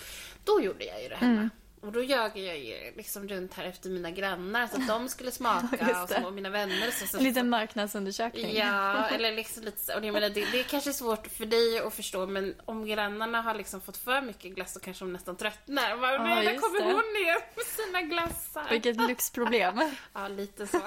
då 0.43 0.61
gjorde 0.61 0.85
jag 0.85 1.03
ju 1.03 1.09
det 1.09 1.15
hemma. 1.15 1.31
Mm. 1.31 1.49
Och 1.81 1.91
då 1.91 2.03
jagade 2.03 2.39
jag 2.39 2.57
ju 2.59 2.93
liksom 2.95 3.27
runt 3.27 3.53
här 3.53 3.63
efter 3.65 3.89
mina 3.89 4.11
grannar 4.11 4.67
så 4.67 4.75
att 4.81 4.87
de 4.87 5.09
skulle 5.09 5.31
smaka 5.41 5.67
Just 5.87 6.03
och, 6.03 6.09
så, 6.09 6.25
och 6.27 6.33
mina 6.33 6.49
vänner. 6.49 6.91
Så, 6.91 7.07
så, 7.07 7.17
En 7.17 7.23
liten 7.23 7.49
marknadsundersökning. 7.49 8.55
Ja, 8.55 9.07
eller 9.11 9.31
liksom 9.31 9.63
lite. 9.63 9.95
Och 9.95 10.05
jag 10.05 10.13
menar, 10.13 10.29
det, 10.29 10.45
det 10.51 10.59
är 10.59 10.63
kanske 10.63 10.93
svårt 10.93 11.27
för 11.27 11.45
dig 11.45 11.79
att 11.79 11.93
förstå 11.93 12.25
men 12.25 12.55
om 12.65 12.85
grannarna 12.85 13.41
har 13.41 13.53
liksom 13.55 13.81
fått 13.81 13.97
för 13.97 14.21
mycket 14.21 14.55
glass 14.55 14.73
så 14.73 14.79
kanske 14.79 15.05
de 15.05 15.13
nästan 15.13 15.35
tröttnar. 15.35 15.93
Och 15.93 15.99
bara, 15.99 16.13
Ja, 16.13 16.23
nej, 16.23 16.45
där 16.45 16.55
kommer 16.55 16.79
det. 16.79 16.85
hon 16.85 16.95
ner 16.95 17.55
med 17.55 17.65
sina 17.65 18.01
glassar. 18.01 18.67
Vilket 18.69 18.95
lyxproblem. 19.07 19.91
Ja, 20.13 20.27
lite 20.27 20.67
så. 20.67 20.79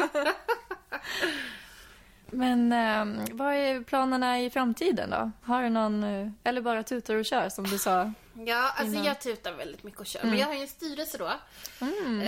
Men 2.32 2.72
eh, 2.72 3.26
vad 3.32 3.54
är 3.54 3.82
planerna 3.82 4.40
i 4.40 4.50
framtiden 4.50 5.10
då? 5.10 5.30
Har 5.42 5.62
du 5.62 5.68
någon, 5.68 6.04
eh, 6.04 6.28
eller 6.44 6.60
bara 6.60 6.82
tutar 6.82 7.14
och 7.14 7.24
kör 7.24 7.48
som 7.48 7.64
du 7.64 7.78
sa? 7.78 8.12
Ja, 8.46 8.68
alltså 8.76 8.92
Innan. 8.94 9.04
jag 9.04 9.20
tutar 9.20 9.52
väldigt 9.52 9.82
mycket 9.82 10.00
och 10.00 10.06
kör. 10.06 10.20
Mm. 10.20 10.30
Men 10.30 10.38
jag 10.40 10.46
har 10.46 10.54
ju 10.54 10.60
en 10.60 10.68
styrelse 10.68 11.18
då. 11.18 11.26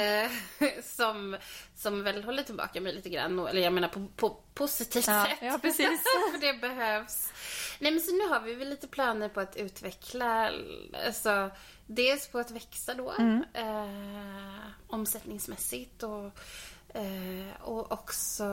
Eh, 0.02 0.30
som, 0.82 1.36
som 1.76 2.02
väl 2.04 2.24
håller 2.24 2.42
tillbaka 2.42 2.80
mig 2.80 2.94
lite 2.94 3.08
grann. 3.08 3.38
Eller 3.46 3.60
jag 3.62 3.72
menar 3.72 3.88
på, 3.88 4.06
på 4.16 4.36
positivt 4.54 5.06
Ja, 5.06 5.26
sätt. 5.26 5.38
ja, 5.42 5.58
precis. 5.62 6.02
För 6.32 6.40
det 6.40 6.54
behövs. 6.60 7.32
Nej 7.78 7.92
men 7.92 8.00
så 8.00 8.12
nu 8.12 8.28
har 8.28 8.40
vi 8.40 8.54
väl 8.54 8.68
lite 8.68 8.88
planer 8.88 9.28
på 9.28 9.40
att 9.40 9.56
utveckla, 9.56 10.50
alltså 11.06 11.50
dels 11.86 12.28
på 12.28 12.38
att 12.38 12.50
växa 12.50 12.94
då. 12.94 13.10
Mm. 13.18 13.44
Eh, 13.54 14.58
omsättningsmässigt 14.88 16.02
och 16.02 16.38
Eh, 16.94 17.62
och 17.62 17.92
också, 17.92 18.44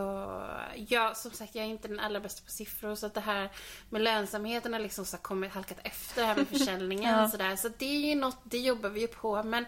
ja 0.87 1.15
som 1.15 1.31
sagt 1.31 1.55
jag 1.55 1.65
är 1.65 1.69
inte 1.69 1.87
den 1.87 1.99
allra 1.99 2.19
bästa 2.19 2.41
på 2.45 2.51
siffror 2.51 2.95
så 2.95 3.05
att 3.05 3.13
det 3.13 3.21
här 3.21 3.49
med 3.89 4.01
lönsamheten 4.01 4.73
har 4.73 4.79
liksom 4.79 5.05
så 5.05 5.17
kommit 5.17 5.51
halkat 5.53 5.77
efter 5.83 6.25
här 6.25 6.35
med 6.35 6.47
försäljningen 6.57 7.13
Ja. 7.13 7.23
och 7.23 7.29
sådär. 7.29 7.55
Så 7.55 7.69
det 7.77 7.85
är 7.85 7.99
ju 8.09 8.15
något, 8.15 8.37
det 8.43 8.57
jobbar 8.59 8.89
vi 8.89 8.99
ju 9.01 9.07
på 9.07 9.43
men 9.43 9.65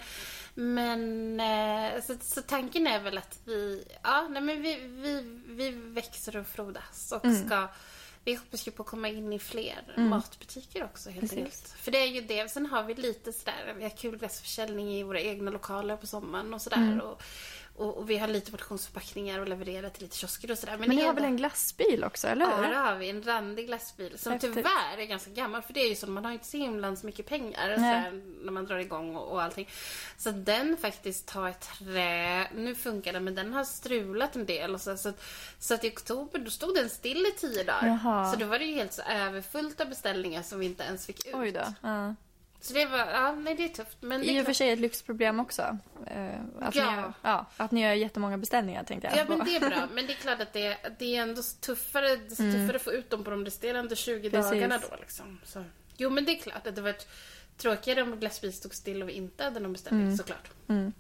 men 0.54 1.40
eh, 1.40 2.02
så, 2.04 2.16
så 2.22 2.42
tanken 2.42 2.88
är 2.88 3.00
väl 3.00 3.18
att 3.18 3.40
vi, 3.46 3.88
ja 4.04 4.28
nej 4.30 4.42
men 4.42 4.62
vi, 4.62 4.76
vi, 4.76 5.22
vi 5.46 5.70
växer 5.72 6.38
och 6.38 6.48
frodas 6.48 7.12
och 7.12 7.26
Mm. 7.26 7.46
ska 7.48 7.68
vi 8.24 8.36
hoppas 8.36 8.68
ju 8.68 8.72
på 8.72 8.84
att 8.84 8.90
komma 8.90 9.08
in 9.10 9.34
i 9.34 9.40
fler 9.40 9.94
matbutiker 9.98 10.84
också 10.84 11.10
helt 11.10 11.22
Precis. 11.22 11.38
enkelt. 11.38 11.68
För 11.78 11.92
det 11.92 11.98
är 11.98 12.06
ju 12.08 12.22
det. 12.22 12.52
Sen 12.52 12.66
har 12.66 12.84
vi 12.84 12.94
lite 12.96 13.34
sådär, 13.34 13.74
vi 13.78 13.84
har 13.84 13.90
kul 13.90 14.18
glassförsäljning 14.18 14.94
i 14.94 15.04
våra 15.04 15.20
egna 15.20 15.52
lokaler 15.52 15.96
på 15.98 16.08
sommaren 16.08 16.54
och 16.54 16.62
sådär. 16.62 16.78
Mm. 16.78 17.00
Och, 17.02 17.22
och, 17.76 17.98
och 17.98 18.10
vi 18.10 18.18
har 18.18 18.28
lite 18.28 18.52
portionsförpackningar 18.52 19.40
och 19.40 19.48
levererar 19.48 19.90
till 19.90 20.04
lite 20.04 20.18
kiosker 20.18 20.52
och 20.52 20.58
sådär. 20.58 20.78
Men 20.78 20.90
ni 20.90 20.96
det 20.96 21.02
har 21.02 21.14
väl 21.14 21.24
en 21.24 21.38
glassbil 21.38 22.04
också, 22.04 22.28
eller 22.28 22.46
Ja, 22.46 22.70
det 22.70 22.76
har 22.76 22.96
vi. 22.96 23.10
En 23.10 23.24
randig 23.24 23.68
glassbil 23.68 24.20
som 24.20 24.32
Häftigt. 24.32 24.54
tyvärr 24.54 24.98
är 24.98 25.06
ganska 25.06 25.32
gammal. 25.32 25.62
För 25.62 25.74
det 25.74 25.80
är 25.80 25.90
ju 25.90 25.96
så, 25.96 26.08
man 26.08 26.26
har 26.26 26.32
inte 26.32 26.48
så 26.48 26.58
himlans 26.58 27.04
mycket 27.04 27.26
pengar 27.26 27.76
sådär, 27.76 28.22
när 28.44 28.52
man 28.52 28.66
drar 28.66 28.78
igång 28.78 29.16
och, 29.16 29.32
och 29.32 29.42
allting. 29.42 29.70
Så 30.18 30.32
den 30.32 30.78
faktiskt 30.78 31.30
har 31.30 31.50
ett 31.50 31.70
trä. 31.80 32.48
Nu 32.56 32.76
funkar 32.76 33.14
den, 33.14 33.24
men 33.24 33.36
den 33.36 33.54
har 33.54 33.64
strulat 33.64 34.36
en 34.36 34.46
del. 34.46 34.74
Och 34.74 34.82
så, 34.82 34.98
så, 34.98 35.14
så 35.60 35.74
att 35.74 35.84
i 35.84 35.90
oktober, 35.90 36.40
då 36.40 36.52
stod 36.52 36.76
den 36.76 36.90
still 36.90 37.26
i 37.26 37.32
tio 37.32 37.64
dagar. 37.64 37.88
Jaha. 38.04 38.32
Så 38.32 38.40
då 38.40 38.46
var 38.46 38.60
det 38.60 38.66
ju 38.66 38.76
helt 38.76 38.94
så 38.94 39.02
överfullt 39.02 39.82
av 39.82 39.90
beställningar 39.90 40.42
som 40.42 40.60
vi 40.60 40.66
inte 40.66 40.84
ens 40.84 41.06
fick 41.06 41.28
ut. 41.28 41.36
Oj 41.36 41.52
då. 41.52 41.74
Ja. 41.82 42.16
Så 42.62 42.74
det 42.74 42.86
var, 42.86 42.98
ja, 43.00 43.32
nej 43.32 43.56
det 43.56 43.64
är 43.64 43.68
tufft. 43.70 43.98
Men 44.02 44.22
det 44.22 44.28
är 44.30 44.40
I 44.40 44.42
och 44.42 44.46
för 44.46 44.54
sig 44.54 44.70
ett 44.70 44.80
lyxproblem 44.80 45.40
också. 45.40 45.78
Eh, 46.08 46.28
att, 46.60 46.76
Ja. 46.76 46.92
ni 46.92 47.02
har, 47.02 47.14
ja, 47.22 47.46
att 47.58 47.72
ni 47.72 47.82
gör 47.84 47.94
jättemånga 47.94 48.38
beställningar 48.38 48.84
tänkte 48.84 49.08
jag. 49.08 49.18
Ja 49.18 49.26
men 49.38 49.46
det 49.48 49.56
är 49.56 49.70
bra. 49.70 49.88
Men 49.94 50.08
det 50.08 50.14
är 50.14 50.18
klart 50.18 50.42
att 50.42 50.54
det, 50.54 50.78
det 51.00 51.16
är 51.16 51.22
ändå 51.22 51.42
tuffare, 51.62 52.08
det 52.16 52.40
är 52.40 52.52
tuffare 52.52 52.76
att 52.76 52.82
få 52.82 52.92
ut 52.94 53.10
dem 53.10 53.24
på 53.24 53.30
de 53.32 53.46
resterande 53.46 53.96
20 53.96 54.12
Mm. 54.20 54.32
Precis. 54.32 54.52
dagarna 54.52 54.78
då 54.90 54.96
liksom. 55.00 55.40
Så. 55.46 55.64
Jo 55.98 56.10
men 56.10 56.26
det 56.26 56.32
är 56.32 56.40
klart 56.42 56.68
att 56.68 56.76
det 56.76 56.82
var 56.82 56.96
tråkigare 57.58 58.02
om 58.02 58.20
glassbil 58.20 58.54
stod 58.54 58.74
still 58.74 59.02
och 59.04 59.10
vi 59.10 59.14
inte 59.14 59.44
hade 59.44 59.60
någon 59.60 59.74
beställning 59.74 60.18
såklart. 60.18 60.50
Mm. 60.70 60.94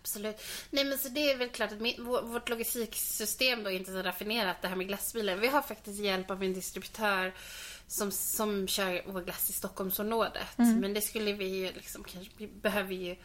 Absolut. 0.00 0.42
Nej 0.70 0.84
men 0.84 0.98
så 0.98 1.08
det 1.08 1.30
är 1.32 1.36
väl 1.36 1.48
klart 1.48 1.72
att 1.72 1.80
min, 1.80 2.04
vårt 2.04 2.48
logistiksystem 2.48 3.64
då 3.64 3.70
är 3.70 3.74
inte 3.76 3.92
så 3.92 4.02
raffinerat 4.02 4.56
det 4.62 4.68
här 4.68 4.76
med 4.76 4.88
glassbilen. 4.88 5.40
Vi 5.40 5.48
har 5.48 5.62
faktiskt 5.62 6.00
hjälp 6.00 6.30
av 6.30 6.42
en 6.42 6.54
distributör 6.54 7.32
som, 7.92 8.10
som 8.10 8.68
kör 8.68 9.02
vår 9.06 9.20
glass 9.22 9.50
i 9.50 9.52
Stockholmsområdet. 9.52 10.58
Mm. 10.58 10.78
Men 10.80 10.94
det 10.94 11.00
skulle 11.00 11.32
vi 11.32 11.44
ju 11.44 11.72
liksom 11.72 12.04
kanske, 12.04 12.30
vi 12.36 12.46
behöver 12.46 12.94
ju 12.94 13.16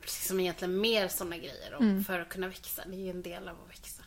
liksom 0.00 0.40
egentligen 0.40 0.80
mer 0.80 1.08
sådana 1.08 1.36
grejer 1.36 1.74
om, 1.74 1.84
Mm. 1.90 2.04
för 2.04 2.20
att 2.20 2.28
kunna 2.28 2.48
växa. 2.48 2.82
Det 2.86 2.96
är 2.96 3.00
ju 3.00 3.10
en 3.10 3.22
del 3.22 3.48
av 3.48 3.56
att 3.64 3.70
växa. 3.70 4.02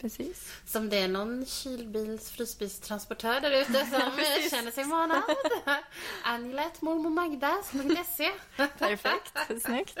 Precis. 0.00 0.52
Som 0.66 0.88
det 0.90 0.98
är 0.98 1.08
någon 1.08 1.46
kylbils, 1.46 2.30
frysbilstransportör 2.30 3.40
där 3.40 3.50
ute 3.50 3.72
som 3.72 4.10
känner 4.50 4.70
sig 4.70 4.84
manad. 4.84 5.22
Angelet, 6.24 6.82
mormor 6.82 7.10
Magda.se. 7.10 8.30
Perfekt. 8.78 9.62
Snyggt. 9.62 9.98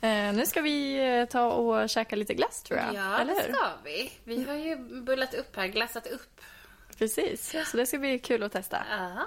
Eh, 0.00 0.32
nu 0.32 0.46
ska 0.46 0.60
vi 0.60 0.94
eh, 1.18 1.24
ta 1.24 1.50
och 1.50 1.90
käka 1.90 2.16
lite 2.16 2.34
glass 2.34 2.62
tror 2.62 2.78
jag. 2.80 2.94
Ja, 2.94 3.18
eller 3.18 3.34
det 3.34 3.40
hur? 3.42 3.52
ska 3.52 3.68
vi. 3.84 4.12
Vi 4.24 4.44
har 4.44 4.54
ju 4.54 4.76
bullat 5.02 5.34
upp 5.34 5.56
här, 5.56 5.66
glassat 5.66 6.06
upp. 6.06 6.40
Precis. 7.00 7.56
Så 7.66 7.76
det 7.76 7.86
ska 7.86 7.98
bli 7.98 8.18
kul 8.18 8.42
att 8.42 8.52
testa. 8.52 8.84
Ja. 8.90 9.26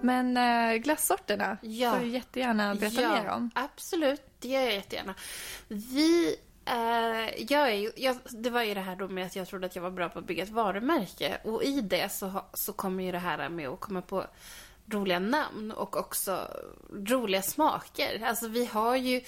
Men 0.00 0.36
eh, 0.36 0.76
glassorterna 0.76 1.56
Ja. 1.62 1.92
får 1.92 2.00
du 2.00 2.06
jättegärna 2.06 2.74
berätta 2.74 3.02
ja, 3.02 3.22
mer 3.22 3.28
om. 3.28 3.50
Absolut, 3.54 4.22
det 4.38 4.48
gör 4.48 4.60
jag 4.60 4.72
jättegärna. 4.74 5.14
Vi, 5.68 6.36
eh, 6.64 7.42
jag 7.52 7.70
är 7.70 7.74
ju, 7.74 7.92
jag, 7.96 8.16
det 8.30 8.50
var 8.50 8.62
ju 8.62 8.74
det 8.74 8.80
här 8.80 8.96
då 8.96 9.08
med 9.08 9.26
att 9.26 9.36
jag 9.36 9.48
trodde 9.48 9.66
att 9.66 9.76
jag 9.76 9.82
var 9.82 9.90
bra 9.90 10.08
på 10.08 10.18
att 10.18 10.26
bygga 10.26 10.42
ett 10.42 10.50
varumärke. 10.50 11.38
Och 11.44 11.62
i 11.64 11.80
det 11.80 12.12
så, 12.12 12.44
så 12.54 12.72
kommer 12.72 13.04
ju 13.04 13.12
det 13.12 13.18
här 13.18 13.48
med 13.48 13.68
att 13.68 13.80
komma 13.80 14.02
på 14.02 14.26
roliga 14.94 15.18
namn 15.18 15.72
och 15.72 15.96
också 15.96 16.48
roliga 16.92 17.42
smaker. 17.42 18.22
Alltså 18.24 18.48
vi 18.48 18.66
har 18.66 18.96
ju 18.96 19.20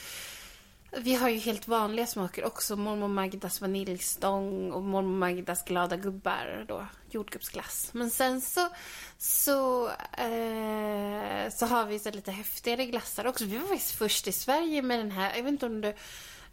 vi 0.99 1.15
har 1.15 1.29
ju 1.29 1.39
helt 1.39 1.69
vanliga 1.69 2.07
smaker 2.07 2.45
också. 2.45 2.77
Mormor 2.77 3.09
Magdas 3.09 3.61
vaniljstång 3.61 4.73
och 4.73 4.83
mormor 4.83 5.19
Magdas 5.19 5.65
glada 5.65 5.97
gubbar 5.97 6.65
då. 6.69 6.87
Jordgubbsglass. 7.11 7.89
Men 7.93 8.11
sen 8.11 8.41
så, 8.41 8.69
så, 9.19 9.89
eh, 10.13 11.51
så 11.51 11.67
har 11.67 11.87
vi 11.87 11.99
så 11.99 12.11
lite 12.11 12.31
häftigare 12.31 12.87
glassar 12.87 13.27
också. 13.27 13.45
Vi 13.45 13.57
var 13.57 13.67
faktiskt 13.67 13.99
först 13.99 14.27
i 14.27 14.33
Sverige 14.33 14.83
med 14.83 14.99
den 14.99 15.11
här. 15.11 15.37
Jag 15.37 15.43
vet 15.43 15.53
inte 15.53 15.67
om 15.67 15.81
du 15.81 15.95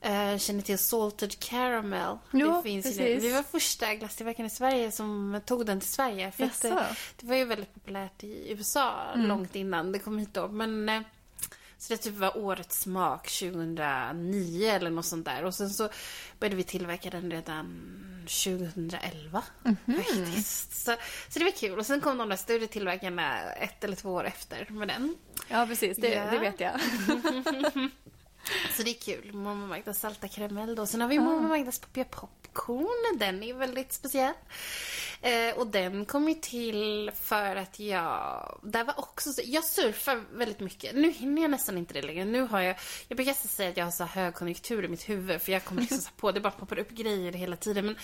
eh, 0.01 0.37
känner 0.37 0.61
till 0.61 0.77
Salted 0.77 1.39
Caramel. 1.39 2.17
Jo, 2.31 2.55
det 2.57 2.63
finns 2.63 2.97
det. 2.97 3.15
Vi 3.15 3.31
var 3.31 3.43
första 3.43 3.95
glasstillverkaren 3.95 4.47
i 4.47 4.49
Sverige 4.49 4.91
som 4.91 5.41
tog 5.45 5.65
den 5.65 5.79
till 5.79 5.89
Sverige. 5.89 6.31
För 6.31 6.43
att, 6.43 6.63
Jaså? 6.63 6.67
eh, 6.79 6.85
det 7.19 7.25
var 7.27 7.35
ju 7.35 7.45
väldigt 7.45 7.73
populärt 7.73 8.23
i 8.23 8.51
USA 8.51 8.93
Mm. 9.13 9.27
långt 9.27 9.55
innan 9.55 9.91
det 9.91 9.99
kom 9.99 10.17
hit 10.17 10.33
då. 10.33 10.47
Men 10.47 10.89
eh, 10.89 11.01
så 11.77 11.93
det 11.93 11.97
typ 11.97 12.15
var 12.15 12.37
årets 12.37 12.79
smak 12.81 13.27
2009 13.39 14.67
eller 14.69 14.89
något 14.89 15.05
sånt 15.05 15.25
där. 15.25 15.43
Och 15.45 15.53
sen 15.55 15.69
så 15.69 15.89
började 16.39 16.55
vi 16.55 16.63
tillverka 16.63 17.09
den 17.09 17.31
redan 17.31 17.65
2011 18.27 19.43
Mhm. 19.63 19.77
faktiskt. 20.03 20.85
Så, 20.85 20.95
så 21.29 21.39
det 21.39 21.45
var 21.45 21.51
kul. 21.51 21.79
Och 21.79 21.85
sen 21.85 22.01
kom 22.01 22.17
de 22.17 22.29
där 22.29 22.35
större 22.35 22.67
tillverkarna 22.67 23.51
ett 23.53 23.83
eller 23.83 23.95
två 23.95 24.09
år 24.09 24.23
efter 24.25 24.65
med 24.69 24.87
den. 24.87 25.15
Ja, 25.47 25.65
precis. 25.65 25.97
Det, 25.97 26.07
Ja. 26.13 26.25
det 26.31 26.39
vet 26.39 26.59
jag. 26.59 26.71
Så 28.77 28.83
det 28.83 28.89
är 28.89 29.01
kul. 29.01 29.33
Mormor 29.33 29.67
Magdas 29.67 29.99
salta 29.99 30.27
karamell 30.27 30.75
då. 30.75 30.85
Sen 30.85 31.01
har 31.01 31.07
vi 31.07 31.19
mormor 31.19 31.47
Magdas 31.47 31.79
poppiga 31.79 32.05
popcorn. 32.05 33.19
Den 33.19 33.43
är 33.43 33.53
väldigt 33.53 33.93
speciell. 33.93 34.33
Eh, 35.21 35.57
och 35.57 35.67
den 35.67 36.05
kom 36.05 36.29
ju 36.29 36.35
till 36.35 37.11
för 37.21 37.55
att 37.55 37.79
jag... 37.79 38.59
Där 38.63 38.83
var 38.83 38.99
också 38.99 39.33
så, 39.33 39.41
jag 39.45 39.63
surfar 39.63 40.23
väldigt 40.33 40.59
mycket. 40.59 40.95
Nu 40.95 41.11
hinner 41.11 41.41
jag 41.41 41.51
nästan 41.51 41.77
inte 41.77 41.93
det 41.93 42.01
längre. 42.01 42.25
Nu 42.25 42.41
har 42.41 42.61
jag... 42.61 42.75
Jag 43.07 43.15
brukar 43.15 43.33
säga 43.33 43.69
att 43.69 43.77
jag 43.77 43.85
har 43.85 43.91
så 43.91 44.03
högkonjunktur 44.03 44.85
i 44.85 44.87
mitt 44.87 45.09
huvud 45.09 45.41
för 45.41 45.51
jag 45.51 45.63
kommer 45.63 45.81
liksom 45.81 45.97
så 45.97 46.09
på, 46.17 46.31
det 46.31 46.39
bara 46.39 46.51
poppar 46.51 46.79
upp 46.79 46.89
grejer 46.89 47.31
hela 47.31 47.55
tiden. 47.55 47.85
Men, 47.85 47.95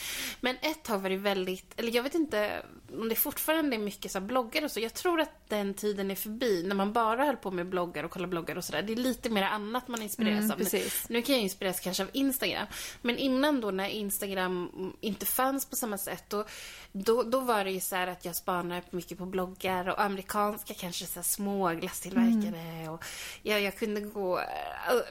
men 0.42 0.56
ett 0.62 0.84
tag 0.84 1.00
var 1.00 1.10
det 1.10 1.18
väldigt, 1.18 1.74
eller 1.78 1.96
jag 1.96 2.04
vet 2.04 2.16
inte 2.16 2.62
om 2.92 3.10
det 3.10 3.16
fortfarande 3.16 3.76
är 3.76 3.80
mycket 3.80 4.12
så 4.12 4.20
bloggar 4.20 4.64
och 4.64 4.72
så. 4.72 4.80
Jag 4.80 4.94
tror 4.94 5.22
att 5.22 5.50
den 5.50 5.74
tiden 5.74 6.12
är 6.12 6.16
förbi 6.16 6.64
när 6.64 6.76
man 6.76 6.94
bara 6.94 7.26
höll 7.26 7.38
på 7.38 7.52
med 7.52 7.66
bloggar 7.70 8.04
och 8.04 8.12
kolla 8.12 8.28
bloggar 8.28 8.56
och 8.56 8.64
sådär. 8.64 8.82
Det 8.82 8.94
är 8.94 8.98
lite 8.98 9.30
mer 9.30 9.44
annat 9.44 9.88
man 9.88 10.02
inspireras 10.32 10.44
Mm, 10.44 10.52
av. 10.52 10.58
precis. 10.58 11.10
Nu 11.10 11.22
kan 11.22 11.36
jag 11.36 11.44
inspireras 11.44 11.80
kanske 11.80 12.04
av 12.04 12.10
Instagram. 12.14 12.68
Men 13.02 13.18
innan 13.18 13.62
då 13.62 13.72
när 13.72 13.88
Instagram 13.90 14.72
inte 15.02 15.26
fanns 15.26 15.66
på 15.66 15.76
samma 15.76 15.98
sätt 15.98 16.24
då, 16.28 16.46
då, 16.92 17.24
då 17.24 17.40
var 17.40 17.64
det 17.64 17.72
ju 17.72 17.80
så 17.80 17.96
här 17.96 18.08
att 18.08 18.26
jag 18.26 18.36
spanade 18.36 18.82
mycket 18.90 19.18
på 19.18 19.26
bloggar 19.26 19.90
och 19.90 20.02
amerikanska 20.02 20.74
kanske 20.74 21.06
så 21.06 21.16
här 21.16 21.24
små 21.24 21.70
glasstillverkare 21.70 22.90
och 22.90 23.04
jag, 23.44 23.62
jag 23.62 23.78
kunde 23.78 24.02
gå, 24.02 24.42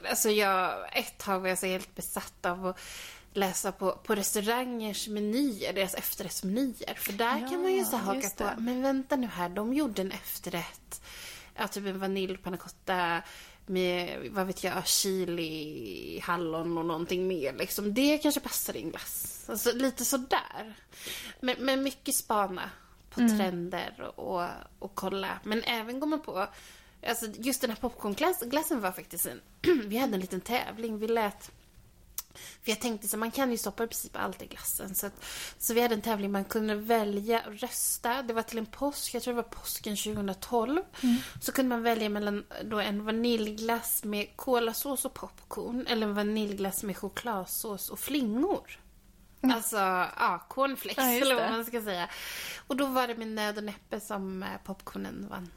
alltså 0.09 0.29
jag, 0.29 0.87
ett 0.97 1.17
tag 1.17 1.39
var 1.39 1.49
jag 1.49 1.57
så 1.57 1.65
helt 1.65 1.95
besatt 1.95 2.45
av 2.45 2.67
att 2.67 2.79
läsa 3.33 3.71
på, 3.71 3.91
på 3.91 4.15
restaurangers 4.15 5.07
menyer, 5.07 5.73
deras 5.73 5.93
efterrättsmenyer. 5.93 6.93
För 6.95 7.13
där 7.13 7.39
Ja, 7.41 7.49
kan 7.49 7.61
man 7.61 7.73
ju 7.73 7.85
så 7.85 7.97
haka 7.97 8.29
på, 8.29 8.61
men 8.61 8.81
vänta 8.81 9.15
nu 9.15 9.27
här, 9.27 9.49
de 9.49 9.73
gjorde 9.73 10.01
en 10.01 10.11
efterrätt, 10.11 11.01
ja 11.55 11.67
typ 11.67 11.85
en 11.85 11.99
vaniljpanna 11.99 12.57
cotta 12.57 13.21
med, 13.69 14.27
vad 14.31 14.47
vet 14.47 14.63
jag, 14.63 14.87
chili, 14.87 16.19
hallon 16.23 16.77
och 16.77 16.85
någonting 16.85 17.27
mer 17.27 17.53
liksom. 17.53 17.93
Det 17.93 18.17
kanske 18.17 18.41
passar 18.41 18.75
i 18.75 18.81
en 18.81 18.89
glass. 18.89 19.45
Alltså 19.49 19.71
lite 19.73 20.05
sådär. 20.05 20.75
Men, 21.39 21.55
men 21.59 21.83
mycket 21.83 22.15
spana 22.15 22.69
på 23.09 23.21
Mm. 23.21 23.37
trender 23.37 24.11
och, 24.19 24.49
och, 24.79 24.95
kolla. 24.95 25.39
Men 25.43 25.63
även 25.63 25.99
man 26.09 26.21
på, 26.21 26.47
alltså 27.07 27.25
just 27.37 27.61
den 27.61 27.69
här 27.69 27.77
popcornglassen 27.77 28.81
var 28.81 28.91
faktiskt 28.91 29.25
en, 29.25 29.41
vi 29.89 29.97
hade 29.97 30.13
en 30.13 30.19
liten 30.19 30.41
tävling. 30.41 30.99
Vi 30.99 31.07
lät 31.07 31.51
för 32.63 32.71
jag 32.71 32.79
tänkte 32.79 33.07
så 33.07 33.17
man 33.17 33.31
kan 33.31 33.51
ju 33.51 33.57
stoppa 33.57 33.83
i 33.83 33.87
princip 33.87 34.15
allt 34.15 34.41
i 34.41 34.45
glassen. 34.45 34.95
Så, 34.95 35.07
att, 35.07 35.25
så 35.57 35.73
vi 35.73 35.81
hade 35.81 35.95
en 35.95 36.01
tävling 36.01 36.31
man 36.31 36.45
kunde 36.45 36.75
välja 36.75 37.41
och 37.47 37.59
rösta. 37.59 38.23
Det 38.23 38.33
var 38.33 38.41
till 38.41 38.57
en 38.57 38.65
påsk, 38.65 39.13
jag 39.13 39.23
tror 39.23 39.33
det 39.33 39.41
var 39.41 39.49
påsken 39.49 39.95
2012. 39.95 40.81
Så 41.41 41.51
kunde 41.51 41.69
man 41.69 41.83
välja 41.83 42.09
mellan 42.09 42.45
då 42.63 42.79
en 42.79 43.05
vaniljglass 43.05 44.03
med 44.03 44.27
kolasås 44.35 45.05
och 45.05 45.13
popcorn 45.13 45.87
eller 45.87 46.07
en 46.07 46.13
vaniljglass 46.13 46.83
med 46.83 46.97
chokladsås 46.97 47.89
och 47.89 47.99
flingor. 47.99 48.79
Alltså, 49.41 49.75
ja, 49.75 50.45
cornflakes 50.49 51.03
Ja, 51.03 51.11
eller 51.11 51.35
vad 51.35 51.51
man 51.51 51.65
ska 51.65 51.81
säga. 51.81 52.09
Och 52.67 52.75
då 52.75 52.85
var 52.85 53.07
det 53.07 53.15
med 53.15 53.27
nöd 53.27 53.57
och 53.57 53.63
näppe 53.63 53.99
som 53.99 54.43
eh, 54.43 54.49
popcornen 54.63 55.27
vann. 55.29 55.51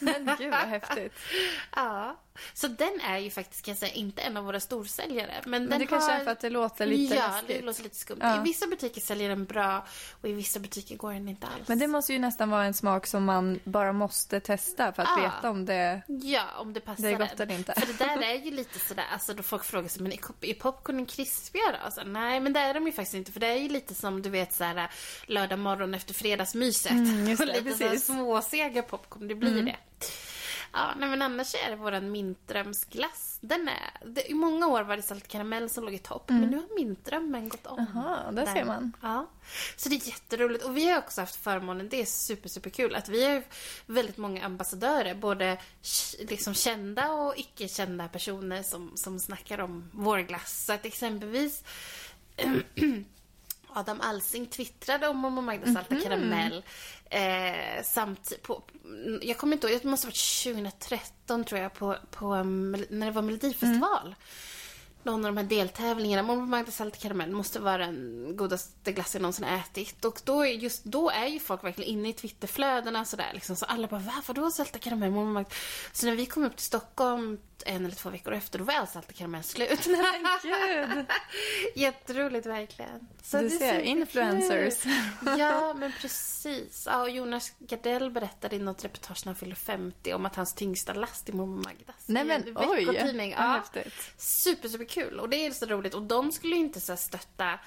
Men 0.00 0.36
gud 0.38 0.50
vad 0.50 0.60
häftigt. 0.60 1.12
ja. 1.76 2.16
Så 2.54 2.68
den 2.68 3.00
är 3.00 3.18
ju 3.18 3.30
faktiskt, 3.30 3.64
kan 3.64 3.72
jag 3.72 3.78
säga, 3.78 3.92
inte 3.92 4.22
en 4.22 4.36
av 4.36 4.44
våra 4.44 4.60
storsäljare. 4.60 5.34
Men, 5.44 5.50
Men 5.50 5.70
den 5.70 5.78
det 5.78 5.86
kanske 5.86 6.12
har... 6.12 6.18
är 6.20 6.24
för 6.24 6.30
att 6.30 6.40
det 6.40 6.50
låter 6.50 6.86
lite 6.86 7.14
Ja, 7.14 7.26
läskigt. 7.28 7.48
det 7.48 7.62
låter 7.62 7.82
lite 7.82 7.96
skumt. 7.96 8.18
Ja. 8.22 8.40
I 8.40 8.42
vissa 8.44 8.66
butiker 8.66 9.00
säljer 9.00 9.28
den 9.28 9.44
bra 9.44 9.86
och 10.22 10.28
i 10.28 10.32
vissa 10.32 10.60
butiker 10.60 10.96
går 10.96 11.12
den 11.12 11.28
inte 11.28 11.46
alls. 11.46 11.68
Men 11.68 11.78
det 11.78 11.86
måste 11.86 12.12
ju 12.12 12.18
nästan 12.18 12.50
vara 12.50 12.64
en 12.64 12.74
smak 12.74 13.06
som 13.06 13.24
man 13.24 13.60
bara 13.64 13.92
måste 13.92 14.40
testa 14.40 14.92
för 14.92 15.02
att 15.02 15.08
Ja. 15.16 15.22
veta 15.22 15.50
om 15.50 15.64
det... 15.64 16.02
Ja, 16.06 16.42
om 16.58 16.72
det 16.72 16.80
passar 16.80 17.02
Det 17.02 17.08
är 17.10 17.18
gott 17.18 17.40
eller 17.40 17.54
inte. 17.54 17.74
För 17.80 17.86
det 17.86 17.98
där 17.98 18.22
är 18.30 18.34
ju 18.44 18.50
lite 18.50 18.78
sådär, 18.78 19.04
alltså 19.12 19.34
då 19.34 19.42
folk 19.42 19.64
frågar 19.64 19.88
sig, 19.88 20.02
men 20.02 20.12
är 20.40 20.54
popcornen 20.54 21.06
krispigare 21.06 21.76
då? 21.84 21.90
Så, 21.90 22.02
nej, 22.04 22.40
men 22.40 22.52
det 22.52 22.60
är 22.60 22.74
de 22.74 22.86
ju 22.86 22.92
faktiskt 22.92 23.14
inte. 23.14 23.32
För 23.32 23.40
det 23.40 23.46
är 23.46 23.56
ju 23.56 23.68
lite 23.68 23.94
som 23.94 24.22
du 24.22 24.30
vet 24.30 24.52
såhär 24.54 24.90
lördag 25.26 25.58
morgon 25.58 25.94
efter 25.94 26.14
fredagsmyset. 26.14 26.90
Mm, 26.92 27.28
just 27.28 27.40
det, 27.46 27.46
lite 27.46 27.62
precis. 27.62 28.06
småsega 28.06 28.82
popcorn, 28.82 29.28
det 29.28 29.34
blir 29.34 29.52
Mm. 29.52 29.64
det. 29.64 29.76
Ja, 30.76 30.94
nej, 30.96 31.08
men 31.08 31.22
annars 31.22 31.54
är 31.54 31.70
det 31.70 31.76
våran 31.76 32.10
mintdrömsglass. 32.10 33.38
Den 33.40 33.68
är, 33.68 34.06
det, 34.06 34.30
I 34.30 34.34
många 34.34 34.66
år 34.66 34.82
var 34.82 34.96
det 34.96 35.02
saltkaramell 35.02 35.70
som 35.70 35.84
låg 35.84 35.94
i 35.94 35.98
topp, 35.98 36.28
men 36.28 36.50
nu 36.50 36.56
har 36.56 36.76
mintdrömmen 36.76 37.48
gått 37.48 37.66
om. 37.66 37.78
Mm. 37.78 37.90
Jaha, 37.94 38.32
där 38.32 38.46
ser 38.46 38.64
man. 38.64 38.92
Ja. 39.02 39.26
Så 39.76 39.88
det 39.88 39.94
är 39.94 40.08
jätteroligt. 40.08 40.64
Och 40.64 40.76
vi 40.76 40.90
har 40.90 40.98
också 40.98 41.20
haft 41.20 41.36
förmånen, 41.36 41.88
det 41.88 42.00
är 42.00 42.04
super, 42.04 42.48
super 42.48 42.70
kul, 42.70 42.94
att 42.94 43.08
vi 43.08 43.24
har 43.24 43.42
väldigt 43.86 44.16
många 44.16 44.44
ambassadörer. 44.44 45.14
Både 45.14 45.58
liksom 46.18 46.54
kända 46.54 47.12
och 47.12 47.34
icke 47.36 47.68
kända 47.68 48.08
personer 48.08 48.62
som, 48.62 48.96
som 48.96 49.18
snackar 49.20 49.60
om 49.60 49.90
vår 49.92 50.18
glass. 50.18 50.64
Så 50.66 50.72
att 50.72 50.86
exempelvis 50.86 51.64
Adam 53.76 54.00
Alsing 54.00 54.46
twittrade 54.46 55.08
om 55.08 55.16
Momo 55.16 55.40
Magda 55.40 55.72
Salta 55.72 55.94
Mhm. 55.94 56.02
Karamell. 56.02 56.62
Eh, 57.10 57.82
samt 57.84 58.32
på, 58.42 58.62
jag 59.22 59.38
kommer 59.38 59.52
inte 59.56 59.66
ihåg, 59.66 59.80
det 59.82 59.88
måste 59.88 60.06
ha 60.06 60.10
varit 60.10 60.44
2013 60.44 61.44
tror 61.44 61.60
jag, 61.60 61.74
på, 61.74 61.96
på, 62.10 62.44
Mel- 62.44 62.86
när 62.90 63.06
det 63.06 63.12
var 63.12 63.22
Melodifestival. 63.22 64.14
Någon 65.02 65.24
av 65.24 65.34
de 65.34 65.36
här 65.36 65.44
deltävlingarna, 65.44 66.22
Momo 66.22 66.46
Magda 66.46 66.72
Salta 66.72 66.96
Karamell 66.98 67.30
måste 67.30 67.60
vara 67.60 67.78
den 67.78 68.32
godaste 68.36 68.92
glass 68.92 69.14
jag 69.14 69.20
någonsin 69.22 69.44
ätit. 69.44 70.04
Och 70.04 70.20
då, 70.24 70.46
är 70.46 70.50
just 70.52 70.84
då 70.84 71.10
är 71.10 71.26
ju 71.26 71.40
folk 71.40 71.64
verkligen 71.64 71.90
inne 71.90 72.08
i 72.08 72.12
Twitterflödena 72.12 73.04
sådär 73.04 73.30
liksom. 73.34 73.56
Så 73.56 73.64
alla 73.64 73.86
bara, 73.88 74.00
va? 74.00 74.22
Vadå 74.26 74.50
Salta 74.50 74.78
Karamell? 74.78 75.10
Momo 75.10 75.32
Magda? 75.32 75.50
Så 75.92 76.06
när 76.06 76.16
vi 76.16 76.26
kom 76.26 76.44
upp 76.44 76.56
till 76.56 76.66
Stockholm 76.66 77.38
en 77.66 77.84
eller 77.84 77.94
två 77.94 78.10
veckor 78.10 78.32
efter, 78.32 78.58
då 78.58 78.64
var 78.64 78.74
all 78.74 78.86
Salta 78.86 79.12
Karamell 79.12 79.42
slut. 79.42 79.86
Men 79.86 80.26
gud! 80.42 81.06
Jätteroligt 81.74 82.46
verkligen. 82.46 83.08
Så 83.22 83.38
Du 83.38 83.50
ser, 83.50 83.80
influencers. 83.80 84.84
Ja, 85.38 85.74
men 85.74 85.92
precis. 86.00 86.86
Ja, 86.86 87.02
och 87.02 87.10
Jonas 87.10 87.52
Gardell 87.58 88.10
berättade 88.10 88.56
i 88.56 88.58
något 88.58 88.84
reportage 88.84 89.22
när 89.24 89.32
han 89.32 89.36
fyllde 89.36 89.56
50 89.56 90.14
om 90.14 90.26
att 90.26 90.36
hans 90.36 90.54
tyngsta 90.54 90.92
last 90.92 91.28
är 91.28 91.32
mormor 91.32 91.56
Magdas. 91.56 91.96
Nej 92.06 92.24
men 92.24 92.42
en 92.48 92.56
oj, 92.56 92.84
veckotidning. 92.84 93.30
Ja, 93.30 93.42
häftigt. 93.42 93.94
super, 94.16 94.68
super 94.68 94.84
kul. 94.84 95.20
Och 95.20 95.28
det 95.28 95.46
är 95.46 95.50
så 95.50 95.66
roligt. 95.66 95.94
Och 95.94 96.02
de 96.02 96.32
skulle 96.32 96.54
ju 96.54 96.60
inte 96.60 96.80
så 96.80 96.96
stötta 96.96 97.58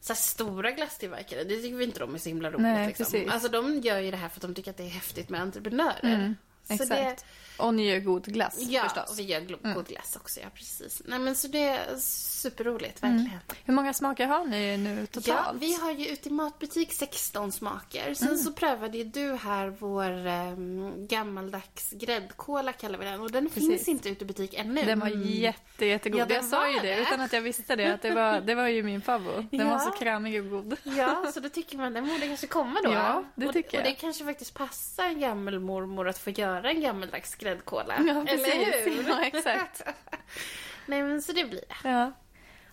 så 0.00 0.14
stora 0.14 0.70
glasstillverkare. 0.70 1.44
Det 1.44 1.56
tycker 1.56 1.76
vi 1.76 1.84
inte 1.84 1.98
de 2.00 2.14
är 2.14 2.18
så 2.18 2.28
himla 2.28 2.48
roligt. 2.50 2.60
Nej, 2.62 2.86
liksom. 2.86 3.04
precis. 3.04 3.30
Alltså 3.30 3.48
de 3.48 3.80
gör 3.80 3.98
ju 3.98 4.10
det 4.10 4.16
här 4.16 4.28
för 4.28 4.36
att 4.38 4.42
de 4.42 4.54
tycker 4.54 4.70
att 4.70 4.76
det 4.76 4.84
är 4.84 4.88
häftigt 4.88 5.28
med 5.28 5.40
entreprenörer. 5.40 6.00
Så 6.02 6.45
Exakt. 6.68 6.90
det, 6.90 7.16
Och 7.62 7.74
ni 7.74 7.90
gör 7.90 8.00
god 8.00 8.24
glass 8.26 8.56
ja, 8.58 8.82
förstås. 8.82 9.10
och 9.10 9.18
vi 9.18 9.22
gör 9.22 9.74
god 9.74 9.86
glass 9.88 10.16
också. 10.16 10.40
Ja, 10.40 10.46
precis. 10.54 11.02
Nej, 11.04 11.18
men 11.18 11.34
så 11.34 11.48
det 11.48 11.58
är 11.68 11.96
superroligt, 11.98 13.02
verkligen. 13.02 13.30
Hur 13.64 13.74
många 13.74 13.94
smaker 13.94 14.26
har 14.26 14.44
ni 14.44 14.76
nu 14.76 15.00
Ja, 15.00 15.06
totalt? 15.06 15.62
vi 15.62 15.74
har 15.74 15.92
ju 15.92 16.06
ute 16.06 16.28
i 16.28 16.32
matbutik 16.32 16.92
16 16.92 17.52
smaker. 17.52 18.14
Sen 18.14 18.28
Mm. 18.28 18.38
så 18.40 18.52
prövade 18.52 18.98
ju 18.98 19.04
du 19.04 19.34
här 19.34 19.68
vår 19.78 20.26
um, 20.26 21.06
gammaldags 21.06 21.90
gräddkola 21.90 22.72
kallar 22.72 22.98
vi 22.98 23.04
den. 23.04 23.20
Och 23.20 23.30
den 23.30 23.48
Precis. 23.50 23.68
finns 23.68 23.88
inte 23.88 24.08
ute 24.08 24.24
i 24.24 24.26
butik 24.26 24.54
ännu. 24.54 24.82
Den 24.82 25.00
var 25.00 25.08
jätte, 25.24 25.86
jättegod. 25.86 26.20
Ja, 26.20 26.34
jag 26.34 26.44
sa 26.44 26.68
ju 26.70 26.78
det 26.80 26.94
det. 26.94 27.00
utan 27.00 27.20
att 27.20 27.32
jag 27.32 27.40
visste 27.40 27.76
det. 27.76 27.94
Att 27.94 28.02
det, 28.02 28.10
var, 28.10 28.40
det 28.40 28.54
var 28.54 28.68
ju 28.68 28.82
min 28.82 29.02
favorit. 29.02 29.50
Den 29.50 29.60
Ja. 29.60 29.68
var 29.68 29.78
så 29.78 29.90
krämig 29.90 30.44
och 30.44 30.50
god. 30.50 30.76
Ja, 30.82 31.30
så 31.34 31.40
då 31.40 31.48
tycker 31.48 31.76
man 31.76 31.92
den 31.92 32.06
borde 32.08 32.26
kanske 32.26 32.46
komma 32.46 32.80
då. 32.84 32.92
Ja, 32.92 33.24
det 33.34 33.46
och, 33.46 33.52
tycker 33.52 33.78
Och 33.78 33.82
det 33.84 33.88
jag. 33.90 33.98
kanske 33.98 34.24
faktiskt 34.24 34.54
passar 34.54 35.04
en 35.04 35.20
gammelmormor 35.20 36.08
att 36.08 36.18
få 36.18 36.30
göra 36.30 36.55
en 36.64 36.80
gammaldags 36.80 37.34
gräddkola. 37.34 37.94
Ja, 38.06 38.24
precis. 38.28 38.46
Eller 38.54 38.90
hur? 38.96 39.08
Ja, 39.08 39.24
exakt. 39.24 39.82
Nej, 40.86 41.02
men 41.02 41.22
så 41.22 41.32
det 41.32 41.44
blir 41.44 41.60
det. 41.82 41.88
Ja. 41.90 42.12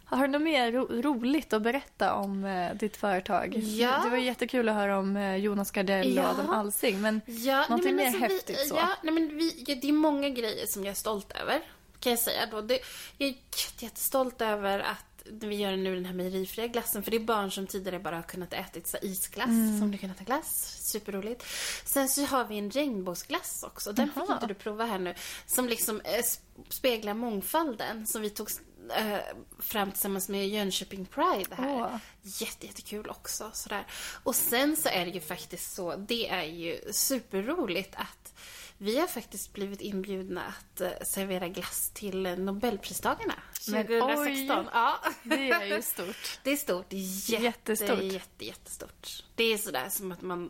Har 0.05 0.21
du 0.21 0.27
något 0.27 0.41
mer 0.41 0.71
ro- 0.71 1.01
roligt 1.01 1.53
att 1.53 1.61
berätta 1.61 2.13
om 2.13 2.45
eh, 2.45 2.73
ditt 2.75 2.97
företag? 2.97 3.53
Ja. 3.57 4.01
Det 4.03 4.09
var 4.09 4.17
jättekul 4.17 4.69
att 4.69 4.75
höra 4.75 4.97
om 4.99 5.17
eh, 5.17 5.35
Jonas 5.35 5.71
Gardell 5.71 6.17
och 6.19 6.23
Ja. 6.23 6.29
Adam 6.29 6.49
Alsing. 6.49 7.01
Men 7.01 7.21
Ja, 7.25 7.65
Någonting 7.69 7.95
nej, 7.95 8.05
mer 8.11 8.19
men 8.19 8.31
häftigt 8.31 8.59
vi, 8.59 8.65
så? 8.69 8.75
Ja, 8.75 8.89
nej, 9.03 9.13
men 9.13 9.37
vi, 9.37 9.63
ja, 9.67 9.75
det 9.81 9.89
är 9.89 9.93
många 9.93 10.29
grejer 10.29 10.65
som 10.65 10.83
jag 10.83 10.91
är 10.91 10.95
stolt 10.95 11.31
över. 11.31 11.61
Kan 11.99 12.09
jag 12.11 12.19
säga 12.19 12.45
då. 12.51 12.61
Det, 12.61 12.79
jag 13.17 13.29
är 13.29 13.33
jätte- 13.33 13.85
jättestolt 13.85 14.41
över 14.41 14.79
att 14.79 15.12
vi 15.25 15.55
gör 15.55 15.75
nu 15.77 15.95
den 15.95 16.05
här 16.05 16.13
mejerifria 16.13 16.67
glassen. 16.67 17.03
För 17.03 17.11
det 17.11 17.17
är 17.17 17.21
barn 17.25 17.51
som 17.51 17.67
tidigare 17.67 17.99
bara 17.99 18.15
har 18.15 18.23
kunnat 18.23 18.53
ätit 18.53 18.87
så 18.87 18.97
isglass 19.01 19.47
Mm. 19.47 19.79
som 19.79 19.91
du 19.91 19.97
kunnat 19.97 20.15
äta 20.15 20.23
glass. 20.23 20.77
Superroligt. 20.81 21.45
Sen 21.85 22.09
så 22.09 22.25
har 22.25 22.45
vi 22.45 22.57
en 22.57 22.71
regnbågsglass 22.71 23.63
också. 23.63 23.93
Den 23.93 24.07
fick 24.07 24.17
Jaha. 24.27 24.33
inte 24.33 24.45
du 24.47 24.53
prova 24.53 24.85
här 24.85 24.99
nu. 24.99 25.15
Som 25.45 25.67
liksom 25.67 26.01
eh, 26.01 26.09
sp- 26.09 26.39
speglar 26.69 27.13
mångfalden 27.13 28.07
som 28.07 28.21
vi 28.21 28.29
tog 28.29 28.49
eh, 28.97 29.17
fram 29.59 29.91
tillsammans 29.91 30.29
med 30.29 30.47
Jönköping 30.49 31.05
Pride 31.05 31.55
här. 31.55 31.75
Åh. 31.75 31.95
Jätte, 32.21 32.65
jättekul 32.65 33.09
också. 33.09 33.51
Sådär. 33.53 33.85
Och 34.23 34.35
sen 34.35 34.75
så 34.75 34.89
är 34.89 35.05
det 35.05 35.11
ju 35.11 35.19
faktiskt 35.21 35.73
så, 35.75 35.95
det 35.95 36.29
är 36.29 36.43
ju 36.43 36.79
superroligt 36.91 37.95
att 37.95 38.33
vi 38.77 38.99
har 38.99 39.07
faktiskt 39.07 39.53
blivit 39.53 39.81
inbjudna 39.81 40.43
att 40.43 40.81
eh, 40.81 40.89
servera 41.05 41.47
glass 41.47 41.91
till 41.93 42.21
Nobelpristagarna 42.37 43.33
2016. 43.65 44.59
oj. 44.59 44.65
Ja. 44.73 44.99
det 45.23 45.49
är 45.49 45.65
ju 45.65 45.81
stort. 45.81 46.39
Det 46.43 46.51
är 46.51 46.55
stort. 46.55 46.85
Jätte, 46.89 47.43
Jättestort. 47.43 48.01
Jätte, 48.03 48.45
jättestort. 48.45 49.23
Det 49.35 49.43
är 49.43 49.57
sådär 49.57 49.89
som 49.89 50.11
att 50.11 50.21
man 50.21 50.49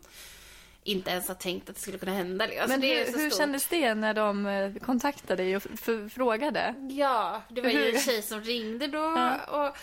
inte 0.83 1.11
ens 1.11 1.27
har 1.27 1.35
tänkt 1.35 1.69
att 1.69 1.75
det 1.75 1.81
skulle 1.81 1.97
kunna 1.97 2.11
hända. 2.11 2.45
Alltså, 2.45 2.67
Men 2.67 2.81
hur, 2.81 3.17
hur 3.17 3.29
kändes 3.29 3.67
det 3.67 3.95
när 3.95 4.13
de 4.13 4.45
eh, 4.45 4.73
kontaktade 4.75 5.43
dig 5.43 5.55
och 5.55 5.63
frågade? 6.11 6.75
Ja, 6.89 7.41
det 7.49 7.61
var 7.61 7.69
ju 7.69 7.77
Hur? 7.77 7.95
en 7.95 8.01
tjej 8.01 8.21
som 8.21 8.41
ringde 8.41 8.87
då. 8.87 8.97
Ja. 8.97 9.45
Och, 9.45 9.77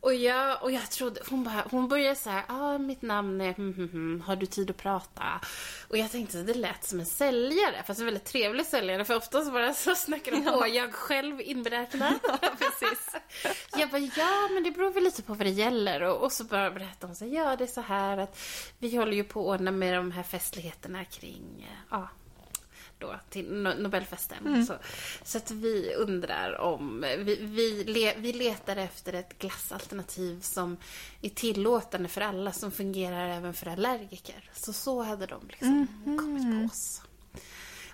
Och 0.00 0.14
jag, 0.14 0.62
och 0.62 0.72
jag 0.72 0.90
trodde, 0.90 1.20
hon, 1.30 1.44
bara, 1.44 1.64
hon 1.70 1.88
började 1.88 2.16
så 2.16 2.30
här, 2.30 2.44
ah, 2.48 2.78
mitt 2.78 3.02
namn 3.02 3.40
är 3.40 3.54
hm, 3.54 3.74
hm, 3.74 3.88
hm, 3.88 4.20
har 4.20 4.36
du 4.36 4.46
tid 4.46 4.70
att 4.70 4.76
prata? 4.76 5.22
Och 5.88 5.98
jag 5.98 6.10
tänkte, 6.10 6.42
det 6.42 6.54
lät 6.54 6.84
som 6.84 7.00
en 7.00 7.06
säljare, 7.06 7.82
fast 7.86 8.00
en 8.00 8.06
väldigt 8.06 8.24
trevlig 8.24 8.66
säljare, 8.66 9.04
för 9.04 9.16
oftast 9.16 9.52
bara 9.52 9.74
så 9.74 9.94
snackar 9.94 10.32
de 10.32 10.44
på, 10.44 10.66
jag 10.72 10.92
själv 10.92 11.40
inberäknad. 11.40 12.14
Precis. 12.58 13.16
Jag 13.76 13.90
bara, 13.90 13.98
ja 13.98 14.48
men 14.54 14.62
det 14.62 14.70
beror 14.70 14.90
väl 14.90 15.04
lite 15.04 15.22
på 15.22 15.34
vad 15.34 15.46
det 15.46 15.50
gäller. 15.50 16.02
Och, 16.02 16.24
och 16.24 16.32
så 16.32 16.44
bara 16.44 16.70
berättade 16.70 17.06
hon 17.06 17.16
så 17.16 17.24
här, 17.24 17.32
ja 17.32 17.56
det 17.56 17.64
är 17.64 17.68
så 17.68 17.80
här 17.80 18.18
att 18.18 18.38
vi 18.78 18.96
håller 18.96 19.12
ju 19.12 19.24
på 19.24 19.40
att 19.40 19.60
ordna 19.60 19.70
med 19.70 19.94
de 19.94 20.12
här 20.12 20.22
festligheterna 20.22 21.04
kring, 21.04 21.70
ja, 21.90 22.08
då 22.98 23.20
till 23.30 23.46
No- 23.50 23.80
Nobelfesten. 23.82 24.66
Så, 24.66 24.74
så 25.24 25.38
att 25.38 25.50
vi 25.50 25.94
undrar 25.94 26.60
om, 26.60 27.00
vi, 27.18 27.36
vi, 27.40 27.84
le, 27.84 28.14
vi 28.18 28.32
letar 28.32 28.76
efter 28.76 29.12
ett 29.12 29.38
glassalternativ 29.38 30.40
som 30.40 30.76
är 31.22 31.28
tillåtande 31.28 32.08
för 32.08 32.20
alla, 32.20 32.52
som 32.52 32.70
fungerar 32.70 33.28
även 33.28 33.54
för 33.54 33.66
allergiker. 33.66 34.50
Så 34.52 34.72
så 34.72 35.02
hade 35.02 35.26
de 35.26 35.48
liksom 35.48 35.86
kommit 36.18 36.42
på 36.60 36.66
oss. 36.74 37.02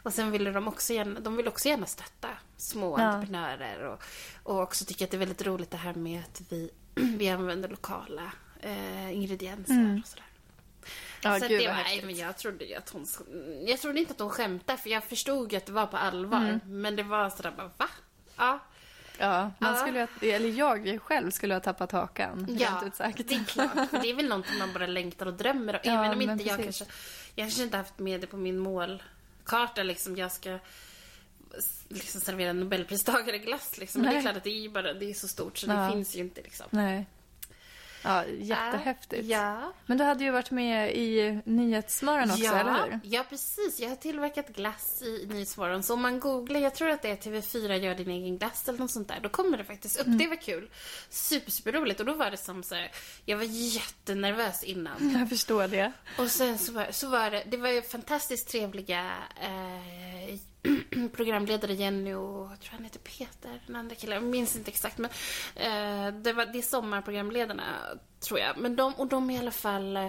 Och 0.02 0.12
sen 0.14 0.30
ville 0.30 0.50
de 0.50 0.68
också 0.68 0.92
gärna, 0.92 1.20
de 1.20 1.36
vill 1.36 1.48
också 1.48 1.68
gärna 1.68 1.86
stötta 1.86 2.28
små 2.56 2.98
Ja. 2.98 3.04
entreprenörer 3.04 3.82
och, 3.86 4.02
och 4.42 4.60
också 4.62 4.84
tycka 4.84 5.04
att 5.04 5.10
det 5.10 5.16
är 5.16 5.18
väldigt 5.18 5.46
roligt 5.46 5.70
det 5.70 5.76
här 5.76 5.94
med 5.94 6.20
att 6.20 6.42
vi, 6.48 6.70
vi 6.94 7.28
använder 7.28 7.68
lokala 7.68 8.32
eh, 8.60 9.12
ingredienser 9.14 10.00
och 10.02 10.08
sådär. 10.08 10.24
Ja, 11.24 11.40
så 11.40 11.48
gud 11.48 11.60
det 11.60 11.66
var, 11.68 11.74
nej, 11.74 12.02
men 12.04 12.16
jag 12.16 12.36
trodde 12.38 12.64
ju 12.64 12.74
att 12.74 12.88
hon... 12.90 13.06
Jag 13.66 13.80
trodde 13.80 14.00
inte 14.00 14.12
att 14.12 14.20
hon 14.20 14.30
skämtade 14.30 14.78
för 14.78 14.90
jag 14.90 15.04
förstod 15.04 15.52
ju 15.52 15.58
att 15.58 15.66
det 15.66 15.72
var 15.72 15.86
på 15.86 15.96
allvar. 15.96 16.38
Mm. 16.38 16.60
Men 16.64 16.96
det 16.96 17.02
var 17.02 17.30
sådär 17.30 17.52
bara, 17.56 17.70
va? 17.76 17.88
Ja. 18.36 18.58
Ja, 19.18 19.50
man 19.58 19.74
Ja. 19.74 19.76
skulle 19.80 20.08
eller 20.34 20.48
jag 20.48 21.00
själv 21.02 21.30
skulle 21.30 21.54
ha 21.54 21.60
tappat 21.60 21.92
hakan. 21.92 22.46
Ja, 22.60 22.86
ut 22.86 22.94
sagt. 22.96 23.28
det 23.28 23.34
är 23.34 23.44
klart. 23.44 23.90
För 23.90 23.98
det 24.02 24.10
är 24.10 24.14
väl 24.14 24.28
någonting 24.28 24.58
man 24.58 24.72
bara 24.72 24.86
längtar 24.86 25.26
och 25.26 25.34
drömmer 25.34 25.74
om. 25.74 25.80
Ja, 25.84 25.92
Även 26.04 26.10
om 26.16 26.22
inte 26.30 26.44
jag 26.44 26.62
kanske... 26.62 26.84
Jag 27.34 27.44
kanske 27.44 27.62
inte 27.62 27.76
haft 27.76 27.98
med 27.98 28.20
det 28.20 28.26
på 28.26 28.36
min 28.36 28.58
målkarta 28.58 29.82
liksom. 29.82 30.16
Jag 30.16 30.32
ska 30.32 30.58
liksom 31.88 32.20
servera 32.20 32.52
nobelpristagare 32.52 33.38
glass 33.38 33.78
liksom. 33.78 34.02
Men 34.02 34.10
det 34.10 34.16
är 34.18 34.22
klart 34.22 34.36
att 34.36 34.44
det 34.44 34.64
är 34.64 34.68
bara, 34.68 34.94
det 34.94 35.10
är 35.10 35.14
så 35.14 35.28
stort 35.28 35.58
så 35.58 35.66
Ja. 35.66 35.74
det 35.74 35.92
finns 35.92 36.16
ju 36.16 36.20
inte 36.20 36.42
liksom. 36.42 36.66
Nej. 36.70 37.06
Ja, 38.04 38.24
jättehäftigt. 38.26 39.24
Ja. 39.24 39.72
Men 39.86 39.98
du 39.98 40.04
hade 40.04 40.24
ju 40.24 40.30
varit 40.30 40.50
med 40.50 40.96
i 40.96 41.40
Nyhetsmorgon 41.44 42.30
också, 42.30 42.42
ja, 42.42 42.58
eller 42.58 42.82
hur? 42.82 43.00
Ja, 43.04 43.24
precis. 43.30 43.80
Jag 43.80 43.88
har 43.88 43.96
tillverkat 43.96 44.48
glass 44.48 45.02
i 45.02 45.26
Nyhetsmorgon. 45.26 45.82
Så 45.82 45.94
om 45.94 46.02
man 46.02 46.20
googlar, 46.20 46.60
jag 46.60 46.74
tror 46.74 46.90
att 46.90 47.02
det 47.02 47.10
är 47.10 47.16
TV4 47.16 47.74
gör 47.74 47.94
din 47.94 48.10
egen 48.10 48.38
glass 48.38 48.68
eller 48.68 48.78
något 48.78 48.90
sånt 48.90 49.08
där, 49.08 49.20
då 49.22 49.28
kommer 49.28 49.58
det 49.58 49.64
faktiskt 49.64 50.00
upp. 50.00 50.06
Det 50.06 50.26
var 50.26 50.36
kul. 50.36 50.70
Super, 51.08 51.50
super 51.50 51.72
roligt. 51.72 52.00
Och 52.00 52.06
då 52.06 52.14
var 52.14 52.30
det 52.30 52.36
som 52.36 52.62
så 52.62 52.74
här, 52.74 52.90
jag 53.24 53.36
var 53.36 53.44
jättenervös 53.44 54.62
innan. 54.64 55.16
Jag 55.18 55.28
förstår 55.28 55.68
det. 55.68 55.92
Och 56.18 56.30
sen 56.30 56.58
så 56.58 56.72
var, 56.72 56.86
så 56.90 57.08
var 57.08 57.30
det, 57.30 57.42
det 57.46 57.56
var 57.56 57.68
ju 57.68 57.82
fantastiskt 57.82 58.48
trevliga 58.48 59.12
eh, 59.40 60.38
programledare 61.12 61.74
Jenny 61.74 62.14
och 62.14 62.50
jag 62.50 62.60
tror 62.60 62.72
han 62.72 62.84
heter 62.84 62.98
Peter, 62.98 63.60
den 63.66 63.76
andra 63.76 63.94
killen, 63.94 64.14
jag 64.14 64.22
minns 64.22 64.56
inte 64.56 64.70
exakt 64.70 64.98
men 64.98 65.10
eh, 65.54 66.14
det, 66.14 66.32
var, 66.32 66.46
det 66.46 66.58
är 66.58 66.62
sommarprogramledarna 66.62 67.64
tror 68.20 68.40
jag. 68.40 68.58
Men 68.58 68.76
de, 68.76 68.94
och 68.94 69.06
de 69.06 69.30
i 69.30 69.38
alla 69.38 69.50
fall 69.50 69.96
eh, 69.96 70.06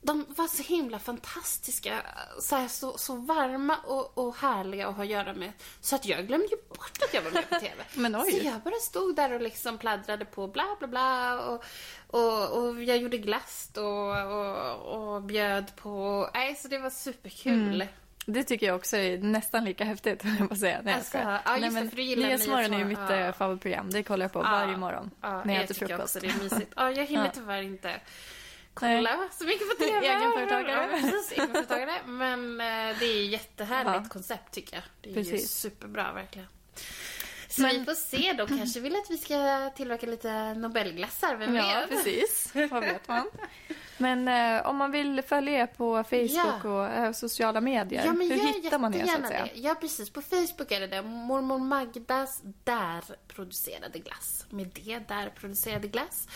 de 0.00 0.26
var 0.28 0.46
så 0.46 0.62
himla 0.62 0.98
fantastiska, 0.98 2.02
så, 2.40 2.56
här, 2.56 2.68
så, 2.68 2.98
så 2.98 3.16
varma 3.16 3.76
och, 3.76 4.18
och 4.18 4.36
härliga 4.36 4.88
att 4.88 4.96
ha 4.96 5.02
att 5.02 5.08
göra 5.08 5.34
med. 5.34 5.52
Så 5.80 5.96
att 5.96 6.06
jag 6.06 6.26
glömde 6.26 6.46
ju 6.46 6.56
bort 6.68 6.98
att 7.02 7.14
jag 7.14 7.22
var 7.22 7.30
med 7.30 7.48
på 7.48 7.54
TV. 7.54 7.84
Men 7.94 8.16
oj. 8.16 8.30
Så 8.30 8.46
jag 8.46 8.60
bara 8.60 8.74
stod 8.80 9.16
där 9.16 9.32
och 9.32 9.40
liksom 9.40 9.78
pladdrade 9.78 10.24
på 10.24 10.46
bla 10.48 10.76
bla 10.78 10.88
bla 10.88 11.40
och, 11.40 11.64
och, 12.06 12.62
och 12.62 12.82
jag 12.82 12.96
gjorde 12.96 13.18
glass 13.18 13.70
och, 13.76 14.32
och, 14.32 15.14
och 15.14 15.22
bjöd 15.22 15.76
på... 15.76 16.30
Nej, 16.34 16.56
så 16.56 16.68
det 16.68 16.78
var 16.78 16.90
superkul. 16.90 17.82
Mm. 17.82 17.88
Det 18.30 18.44
tycker 18.44 18.66
jag 18.66 18.76
också 18.76 18.96
är 18.96 19.18
nästan 19.18 19.64
lika 19.64 19.84
häftigt, 19.84 20.22
höll 20.24 20.36
jag 20.38 20.48
på 20.48 20.54
att 20.54 20.60
säga. 20.60 20.80
Nej, 20.84 20.92
jag 20.92 20.98
Alltså, 20.98 21.18
ja, 21.18 21.32
just 21.34 21.46
Nej, 21.46 21.60
det, 21.60 21.70
men 21.70 21.88
för 21.90 21.96
du 21.96 22.02
gillar 22.02 22.26
Nyhetsmorgon 22.28 22.74
är 22.74 22.78
ju 22.78 22.84
mitt 22.84 22.98
Nyhetsmorgon. 22.98 23.26
eh, 23.28 23.32
favoritprogram. 23.34 23.90
Det 23.90 24.02
kollar 24.02 24.24
jag 24.24 24.32
på 24.32 24.38
Ja. 24.38 24.50
varje 24.50 24.76
morgon 24.76 25.10
Ja, 25.20 25.28
när 25.44 25.54
jag 25.54 25.54
jag 25.54 25.64
äter 25.64 25.74
tycker 25.74 25.86
frukost. 25.86 26.16
också 26.16 26.26
det 26.26 26.32
är 26.34 26.42
mysigt. 26.42 26.72
Ja, 26.76 26.90
jag 26.90 27.06
hinner 27.06 27.24
Ja. 27.24 27.30
tyvärr 27.34 27.62
inte 27.62 28.00
kolla 28.74 29.18
så 29.32 29.44
mycket 29.44 29.68
på 29.68 29.74
TV. 29.84 30.06
Egenföretagare. 30.06 30.88
Ja, 30.92 30.98
precis, 31.00 31.32
egenföretagare. 31.32 31.92
Men 32.06 32.60
eh, 32.60 32.96
det 32.98 33.04
är 33.06 33.16
ju 33.16 33.24
jättehärligt 33.24 34.04
Ja. 34.04 34.08
koncept 34.08 34.52
tycker 34.54 34.74
jag. 34.76 34.84
Det 35.14 35.20
är 35.20 35.24
ju 35.24 35.38
superbra 35.38 36.12
verkligen. 36.12 36.48
Så 37.58 37.62
Men- 37.62 37.78
vi 37.78 37.84
får 37.84 37.94
se 37.94 38.32
då. 38.32 38.46
Kanske 38.46 38.80
vill 38.80 38.96
att 38.96 39.10
vi 39.10 39.18
ska 39.18 39.70
tillverka 39.76 40.06
lite 40.06 40.54
Nobelglassar, 40.54 41.36
vem 41.36 41.54
Ja, 41.54 41.80
vet? 41.80 41.88
precis. 41.90 42.52
Vad 42.70 42.80
vet 42.80 43.08
man? 43.08 43.24
Men 44.00 44.28
eh, 44.28 44.66
om 44.66 44.76
man 44.76 44.90
vill 44.90 45.22
följa 45.22 45.52
er 45.62 45.66
på 45.66 46.04
Facebook 46.04 46.64
Ja. 46.64 46.70
och 46.70 46.86
eh, 46.86 47.12
sociala 47.12 47.60
medier, 47.60 48.04
Ja, 48.06 48.12
men 48.12 48.30
hur 48.30 48.62
hittar 48.62 48.78
man 48.78 48.94
er 48.94 49.06
så 49.06 49.16
att 49.22 49.26
säga? 49.28 49.48
det. 49.54 49.60
Ja, 49.60 49.74
precis. 49.80 50.10
På 50.10 50.22
Facebook 50.22 50.72
är 50.72 50.80
det 50.80 50.86
det. 50.86 51.02
Mormor 51.02 51.58
Magdas 51.58 52.40
där 52.64 53.04
producerade 53.28 53.98
glass. 53.98 54.46
Med 54.50 54.66
det, 54.84 54.98
där 55.08 55.30
producerade 55.40 55.88
glass. 55.88 56.28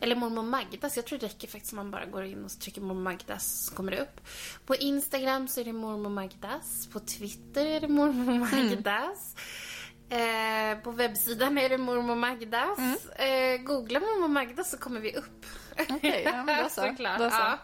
Eller 0.00 0.16
mormor 0.16 0.42
Magdas. 0.42 0.96
Jag 0.96 1.04
tror 1.06 1.18
det 1.18 1.26
räcker 1.26 1.48
faktiskt 1.48 1.72
om 1.72 1.76
man 1.76 1.90
bara 1.90 2.04
går 2.04 2.24
in 2.24 2.44
och 2.44 2.50
trycker 2.60 2.80
mormor 2.80 3.02
Magdas 3.02 3.66
så 3.66 3.74
kommer 3.74 3.92
det 3.92 3.98
upp. 4.00 4.20
På 4.66 4.74
Instagram 4.76 5.48
så 5.48 5.60
är 5.60 5.64
det 5.64 5.72
mormor 5.72 6.10
Magdas. 6.10 6.88
På 6.92 7.00
Twitter 7.00 7.66
är 7.66 7.80
det 7.80 7.88
mormor 7.88 8.34
Mm. 8.34 8.82
Eh, 10.08 10.78
på 10.82 10.90
webbsidan 10.90 11.58
är 11.58 11.68
det 11.68 11.78
mormor 11.78 12.14
Magdas. 12.14 13.06
Eh, 13.16 13.58
googla 13.58 14.00
mormor 14.00 14.28
Magdas 14.28 14.70
så 14.70 14.78
kommer 14.78 15.00
vi 15.00 15.16
upp. 15.16 15.46
Mm. 15.76 15.96
Okej, 15.96 16.22
ja, 16.24 16.44
men 16.44 16.62
då 16.62 16.70
så. 16.70 16.80
Såklart. 16.88 17.18
Då 17.18 17.30
så. 17.30 17.36
Ja. 17.36 17.58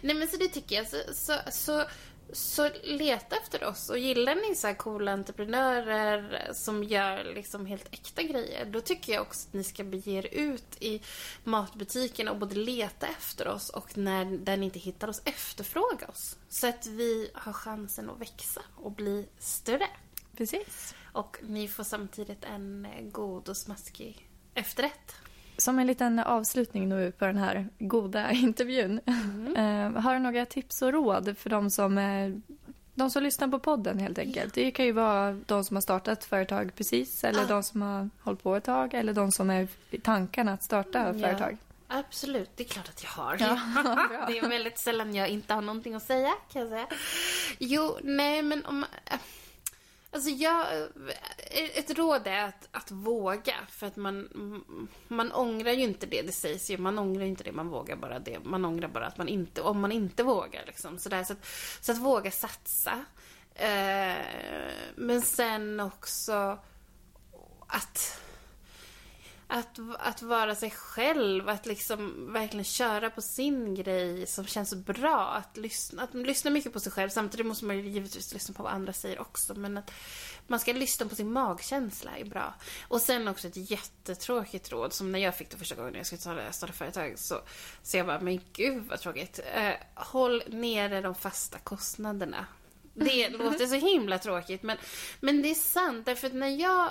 Nej 0.00 0.14
men 0.14 0.28
så 0.28 0.36
det 0.36 0.48
tycker 0.48 0.76
jag. 0.76 0.86
Så, 0.86 0.96
så, 1.14 1.34
så, 1.50 1.84
så 2.32 2.70
leta 2.82 3.36
efter 3.36 3.64
oss. 3.64 3.90
Och 3.90 3.98
gillar 3.98 4.34
ni 4.34 4.54
så 4.54 4.66
här 4.66 4.74
coola 4.74 5.12
entreprenörer 5.12 6.50
som 6.52 6.84
gör 6.84 7.24
liksom 7.34 7.66
helt 7.66 7.94
äkta 7.94 8.22
grejer. 8.22 8.64
Då 8.64 8.80
tycker 8.80 9.12
jag 9.12 9.22
också 9.22 9.48
att 9.48 9.54
ni 9.54 9.64
ska 9.64 9.84
bege 9.84 10.10
er 10.10 10.28
ut 10.32 10.76
i 10.80 11.02
matbutiken 11.44 12.28
och 12.28 12.36
både 12.36 12.54
leta 12.54 13.06
efter 13.06 13.48
oss 13.48 13.70
och 13.70 13.98
när, 13.98 14.24
där 14.24 14.56
ni 14.56 14.64
inte 14.64 14.78
hittar 14.78 15.08
oss 15.08 15.22
efterfråga 15.24 16.06
oss. 16.06 16.36
Så 16.48 16.66
att 16.66 16.86
vi 16.86 17.30
har 17.34 17.52
chansen 17.52 18.10
att 18.10 18.20
växa 18.20 18.62
och 18.76 18.92
bli 18.92 19.28
större. 19.38 19.88
Precis. 20.36 20.94
Och 21.12 21.36
ni 21.42 21.68
får 21.68 21.84
samtidigt 21.84 22.44
en 22.44 22.86
eh, 22.86 23.02
god 23.02 23.48
och 23.48 23.56
smaskig 23.56 24.28
efterrätt. 24.54 25.14
Som 25.56 25.78
en 25.78 25.86
liten 25.86 26.18
avslutning 26.18 26.88
nu 26.88 27.12
på 27.12 27.24
den 27.24 27.36
här 27.36 27.68
goda 27.78 28.30
intervjun. 28.32 29.00
Mm. 29.06 29.56
Eh, 29.96 30.02
har 30.02 30.14
du 30.14 30.20
några 30.20 30.46
tips 30.46 30.82
och 30.82 30.92
råd 30.92 31.38
för 31.38 31.50
de 31.50 31.70
som, 31.70 31.98
eh, 31.98 32.30
de 32.94 33.10
som 33.10 33.22
lyssnar 33.22 33.48
på 33.48 33.58
podden 33.58 33.98
helt 33.98 34.18
enkelt? 34.18 34.54
Det 34.54 34.70
kan 34.70 34.84
ju 34.84 34.92
vara 34.92 35.32
de 35.32 35.64
som 35.64 35.76
har 35.76 35.80
startat 35.80 36.24
företag 36.24 36.74
precis 36.74 37.24
eller 37.24 37.40
Ja. 37.40 37.46
de 37.46 37.62
som 37.62 37.82
har 37.82 38.10
hållit 38.20 38.42
på 38.42 38.56
ett 38.56 38.64
tag 38.64 38.94
eller 38.94 39.12
de 39.12 39.32
som 39.32 39.50
är 39.50 39.68
i 39.90 40.00
tankarna 40.00 40.52
att 40.52 40.62
starta 40.62 41.14
företag. 41.14 41.56
Absolut, 41.88 42.50
det 42.56 42.62
är 42.62 42.68
klart 42.68 42.88
att 42.88 43.02
jag 43.02 43.10
har. 43.10 43.36
Ja, 43.40 43.60
det 44.28 44.38
är 44.38 44.48
väldigt 44.48 44.78
sällan 44.78 45.14
jag 45.14 45.28
inte 45.28 45.54
har 45.54 45.60
någonting 45.62 45.94
att 45.94 46.02
säga, 46.02 46.32
kan 46.52 46.62
jag 46.62 46.70
säga. 46.70 46.86
Jo, 47.58 47.96
nej 48.02 48.42
men 48.42 48.66
om... 48.66 48.84
Alltså 50.12 50.30
jag... 50.30 50.82
Eh, 51.50 51.78
ett 51.78 51.98
råd 51.98 52.26
är 52.26 52.44
att, 52.44 52.68
att 52.70 52.90
våga. 52.90 53.54
För 53.68 53.86
att 53.86 53.96
man, 53.96 54.28
man 55.08 55.32
ångrar 55.32 55.72
ju 55.72 55.82
inte 55.82 56.06
det 56.06 56.22
det 56.22 56.32
sägs 56.32 56.70
ju. 56.70 56.78
Man 56.78 56.98
ångrar 56.98 57.24
inte 57.24 57.44
det, 57.44 57.52
man 57.52 57.68
vågar 57.68 57.96
bara 57.96 58.18
det. 58.18 58.44
Man 58.44 58.64
ångrar 58.64 58.88
bara 58.88 59.06
att 59.06 59.18
man 59.18 59.28
inte, 59.28 59.62
om 59.62 59.80
man 59.80 59.92
inte 59.92 60.22
vågar. 60.22 60.64
Liksom. 60.66 60.98
Så, 60.98 61.08
där, 61.08 61.24
så, 61.24 61.32
att, 61.32 61.46
så 61.80 61.92
att 61.92 61.98
våga 61.98 62.30
satsa. 62.30 63.04
Eh, 63.54 64.16
men 64.96 65.22
sen 65.22 65.80
också 65.80 66.58
att 67.66 68.20
att, 69.52 69.78
att 69.98 70.22
vara 70.22 70.54
sig 70.54 70.70
själv, 70.70 71.48
att 71.48 71.66
liksom 71.66 72.32
verkligen 72.32 72.64
köra 72.64 73.10
på 73.10 73.22
sin 73.22 73.74
grej 73.74 74.26
som 74.26 74.46
känns 74.46 74.74
bra. 74.74 75.28
Att 75.28 75.56
lyssna, 75.56 76.02
att 76.02 76.14
lyssna 76.14 76.50
mycket 76.50 76.72
på 76.72 76.80
sig 76.80 76.92
själv. 76.92 77.08
Samtidigt 77.08 77.46
måste 77.46 77.64
man 77.64 77.76
ju 77.76 77.88
givetvis 77.88 78.32
lyssna 78.32 78.54
på 78.54 78.62
vad 78.62 78.72
andra 78.72 78.92
säger 78.92 79.20
också. 79.20 79.54
Men 79.54 79.78
att 79.78 79.90
man 80.46 80.60
ska 80.60 80.72
lyssna 80.72 81.06
på 81.06 81.14
sin 81.14 81.32
magkänsla 81.32 82.18
är 82.18 82.24
bra. 82.24 82.54
Och 82.88 83.00
sen 83.00 83.28
också 83.28 83.48
ett 83.48 83.70
jättetråkigt 83.70 84.72
råd 84.72 84.92
som 84.92 85.12
när 85.12 85.18
jag 85.18 85.36
fick 85.36 85.50
det 85.50 85.56
första 85.56 85.74
gången 85.74 85.92
när 85.92 85.98
jag 85.98 86.06
skulle 86.06 86.20
starta, 86.20 86.52
starta 86.52 86.72
företag 86.72 87.18
så, 87.18 87.40
så 87.82 87.96
jag 87.96 88.06
bara, 88.06 88.20
men 88.20 88.40
gud 88.52 88.84
vad 88.88 89.00
tråkigt. 89.00 89.40
Eh, 89.54 89.74
håll 89.94 90.42
nere 90.46 91.00
de 91.00 91.14
fasta 91.14 91.58
kostnaderna. 91.58 92.46
Det 92.94 93.28
låter 93.28 93.66
så 93.66 93.74
himla 93.74 94.18
tråkigt 94.18 94.62
men, 94.62 94.76
men 95.20 95.42
det 95.42 95.50
är 95.50 95.54
sant 95.54 96.06
därför 96.06 96.26
att 96.26 96.34
när 96.34 96.48
jag 96.48 96.84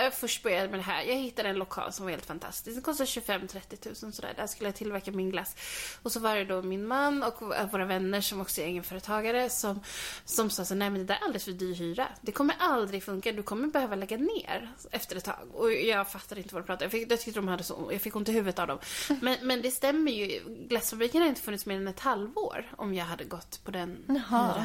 eh, 0.00 0.10
först 0.12 0.42
började 0.42 0.68
med 0.68 0.78
det 0.78 0.84
här, 0.84 1.02
jag 1.02 1.14
hittade 1.14 1.48
en 1.48 1.56
lokal 1.56 1.92
som 1.92 2.04
var 2.04 2.10
helt 2.10 2.26
fantastisk. 2.26 2.74
Den 2.76 2.82
kostade 2.82 3.06
25-30 3.06 4.04
000 4.04 4.12
sådär. 4.12 4.32
Där 4.36 4.46
skulle 4.46 4.68
jag 4.68 4.74
tillverka 4.74 5.10
min 5.10 5.30
glass. 5.30 5.56
Och 6.02 6.12
så 6.12 6.20
var 6.20 6.36
det 6.36 6.44
då 6.44 6.62
min 6.62 6.86
man 6.86 7.22
och 7.22 7.42
våra 7.72 7.84
vänner 7.84 8.20
som 8.20 8.40
också 8.40 8.60
är 8.60 8.66
egenföretagare 8.66 9.50
som, 9.50 9.80
som 10.24 10.50
sa 10.50 10.64
så 10.64 10.74
nej 10.74 10.90
men 10.90 11.00
det 11.00 11.06
där 11.06 11.14
är 11.14 11.24
alldeles 11.24 11.44
för 11.44 11.52
dyr 11.52 11.74
hyra. 11.74 12.08
Det 12.20 12.32
kommer 12.32 12.54
aldrig 12.58 13.02
funka, 13.02 13.32
du 13.32 13.42
kommer 13.42 13.68
behöva 13.68 13.96
lägga 13.96 14.16
ner 14.16 14.72
efter 14.90 15.16
ett 15.16 15.24
tag. 15.24 15.48
Och 15.52 15.72
jag 15.72 16.10
fattade 16.10 16.40
inte 16.40 16.54
vad 16.54 16.62
de 16.62 16.66
pratade 16.66 16.84
jag, 16.84 16.92
fick, 16.92 17.12
jag 17.12 17.20
tyckte 17.20 17.40
de 17.40 17.48
hade 17.48 17.64
så, 17.64 17.88
jag 17.92 18.00
fick 18.00 18.16
ont 18.16 18.28
i 18.28 18.32
huvudet 18.32 18.58
av 18.58 18.66
dem. 18.66 18.78
Men, 19.20 19.36
men 19.42 19.62
det 19.62 19.70
stämmer 19.70 20.12
ju, 20.12 20.40
glassfabriken 20.68 21.22
har 21.22 21.28
inte 21.28 21.40
funnits 21.40 21.66
mer 21.66 21.76
än 21.76 21.88
ett 21.88 22.00
halvår 22.00 22.72
om 22.76 22.94
jag 22.94 23.04
hade 23.04 23.24
gått 23.24 23.64
på 23.64 23.70
den 23.70 24.04
Jaha. 24.08 24.52
hyran. 24.52 24.64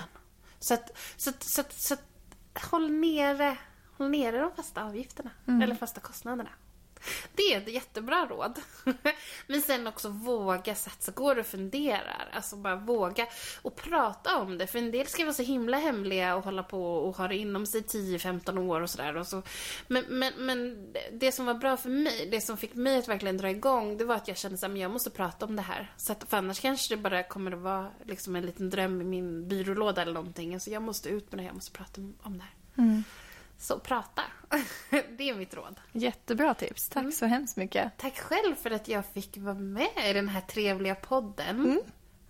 Så 0.63 0.73
att, 0.73 0.97
så 1.17 1.29
att, 1.29 1.43
så 1.43 1.61
att, 1.61 1.73
så 1.73 1.93
att 1.93 2.03
håll 2.71 2.91
nere, 2.91 3.57
håll 3.97 4.09
nere 4.09 4.39
de 4.39 4.51
fasta 4.55 4.83
avgifterna. 4.83 5.29
Eller 5.63 5.75
fasta 5.75 6.01
kostnaderna. 6.01 6.49
Det 7.35 7.53
är 7.53 7.57
ett 7.61 7.73
jättebra 7.73 8.25
råd. 8.25 8.59
Men 9.47 9.61
sen 9.61 9.87
också 9.87 10.09
våga 10.09 10.75
satsa. 10.75 11.11
Går 11.11 11.39
och 11.39 11.45
funderar. 11.45 12.29
Alltså 12.33 12.55
bara 12.55 12.75
våga 12.75 13.27
och 13.61 13.75
prata 13.75 14.37
om 14.37 14.57
det. 14.57 14.67
För 14.67 14.79
en 14.79 14.91
del 14.91 15.07
ska 15.07 15.23
vara 15.23 15.33
så 15.33 15.43
himla 15.43 15.77
hemliga 15.77 16.35
och 16.35 16.43
hålla 16.43 16.63
på 16.63 16.95
och 16.95 17.17
ha 17.17 17.27
det 17.27 17.37
inom 17.37 17.65
sig 17.65 17.81
10-15 17.81 18.57
år 18.59 18.81
och 18.81 18.89
sådär. 18.89 19.23
Så. 19.23 19.41
men, 19.87 20.05
men, 20.09 20.33
men 20.37 20.87
det 21.11 21.31
som 21.31 21.45
var 21.45 21.53
bra 21.53 21.77
för 21.77 21.89
mig, 21.89 22.27
det 22.31 22.41
som 22.41 22.57
fick 22.57 22.75
mig 22.75 22.97
att 22.97 23.07
verkligen 23.07 23.37
dra 23.37 23.49
igång, 23.49 23.97
det 23.97 24.05
var 24.05 24.15
att 24.15 24.27
jag 24.27 24.37
kände 24.37 24.65
att 24.67 24.77
jag 24.77 24.91
måste 24.91 25.09
prata 25.09 25.45
om 25.45 25.55
det 25.55 25.61
här. 25.61 25.93
Så 25.97 26.11
att, 26.11 26.29
för 26.29 26.37
annars 26.37 26.59
kanske 26.59 26.95
det 26.95 27.01
bara 27.01 27.23
kommer 27.23 27.51
att 27.51 27.59
vara 27.59 27.91
liksom 28.05 28.35
en 28.35 28.45
liten 28.45 28.69
dröm 28.69 29.01
i 29.01 29.03
min 29.03 29.47
byrålåda 29.47 30.01
eller 30.01 30.13
någonting. 30.13 30.53
Alltså 30.53 30.69
jag 30.69 30.81
måste 30.81 31.09
ut 31.09 31.31
med 31.31 31.39
det 31.39 31.41
här, 31.41 31.49
jag 31.49 31.55
måste 31.55 31.71
prata 31.71 32.01
om, 32.01 32.15
om 32.21 32.37
det 32.37 32.43
här. 32.43 32.83
Mm. 32.83 33.03
Så 33.63 33.79
prata. 33.79 34.21
det 35.17 35.29
är 35.29 35.35
mitt 35.35 35.53
råd. 35.53 35.79
Jättebra 35.91 36.53
tips. 36.53 36.89
Tack 36.89 37.13
så 37.13 37.25
hemskt 37.25 37.57
mycket. 37.57 37.91
Tack 37.97 38.19
själv 38.19 38.55
för 38.55 38.71
att 38.71 38.87
jag 38.87 39.05
fick 39.05 39.37
vara 39.37 39.55
med 39.55 40.09
i 40.09 40.13
den 40.13 40.29
här 40.29 40.41
trevliga 40.41 40.95
podden. 40.95 41.81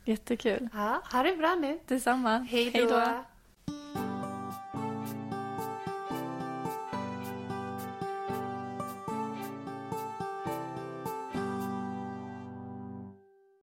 Jättekul. 0.06 0.70
Ja, 0.74 1.02
ha 1.12 1.24
det 1.24 1.38
bra 1.38 1.56
nu. 1.56 1.80
Detsamma. 1.88 2.38
Hej 2.38 2.72
då. 2.72 3.24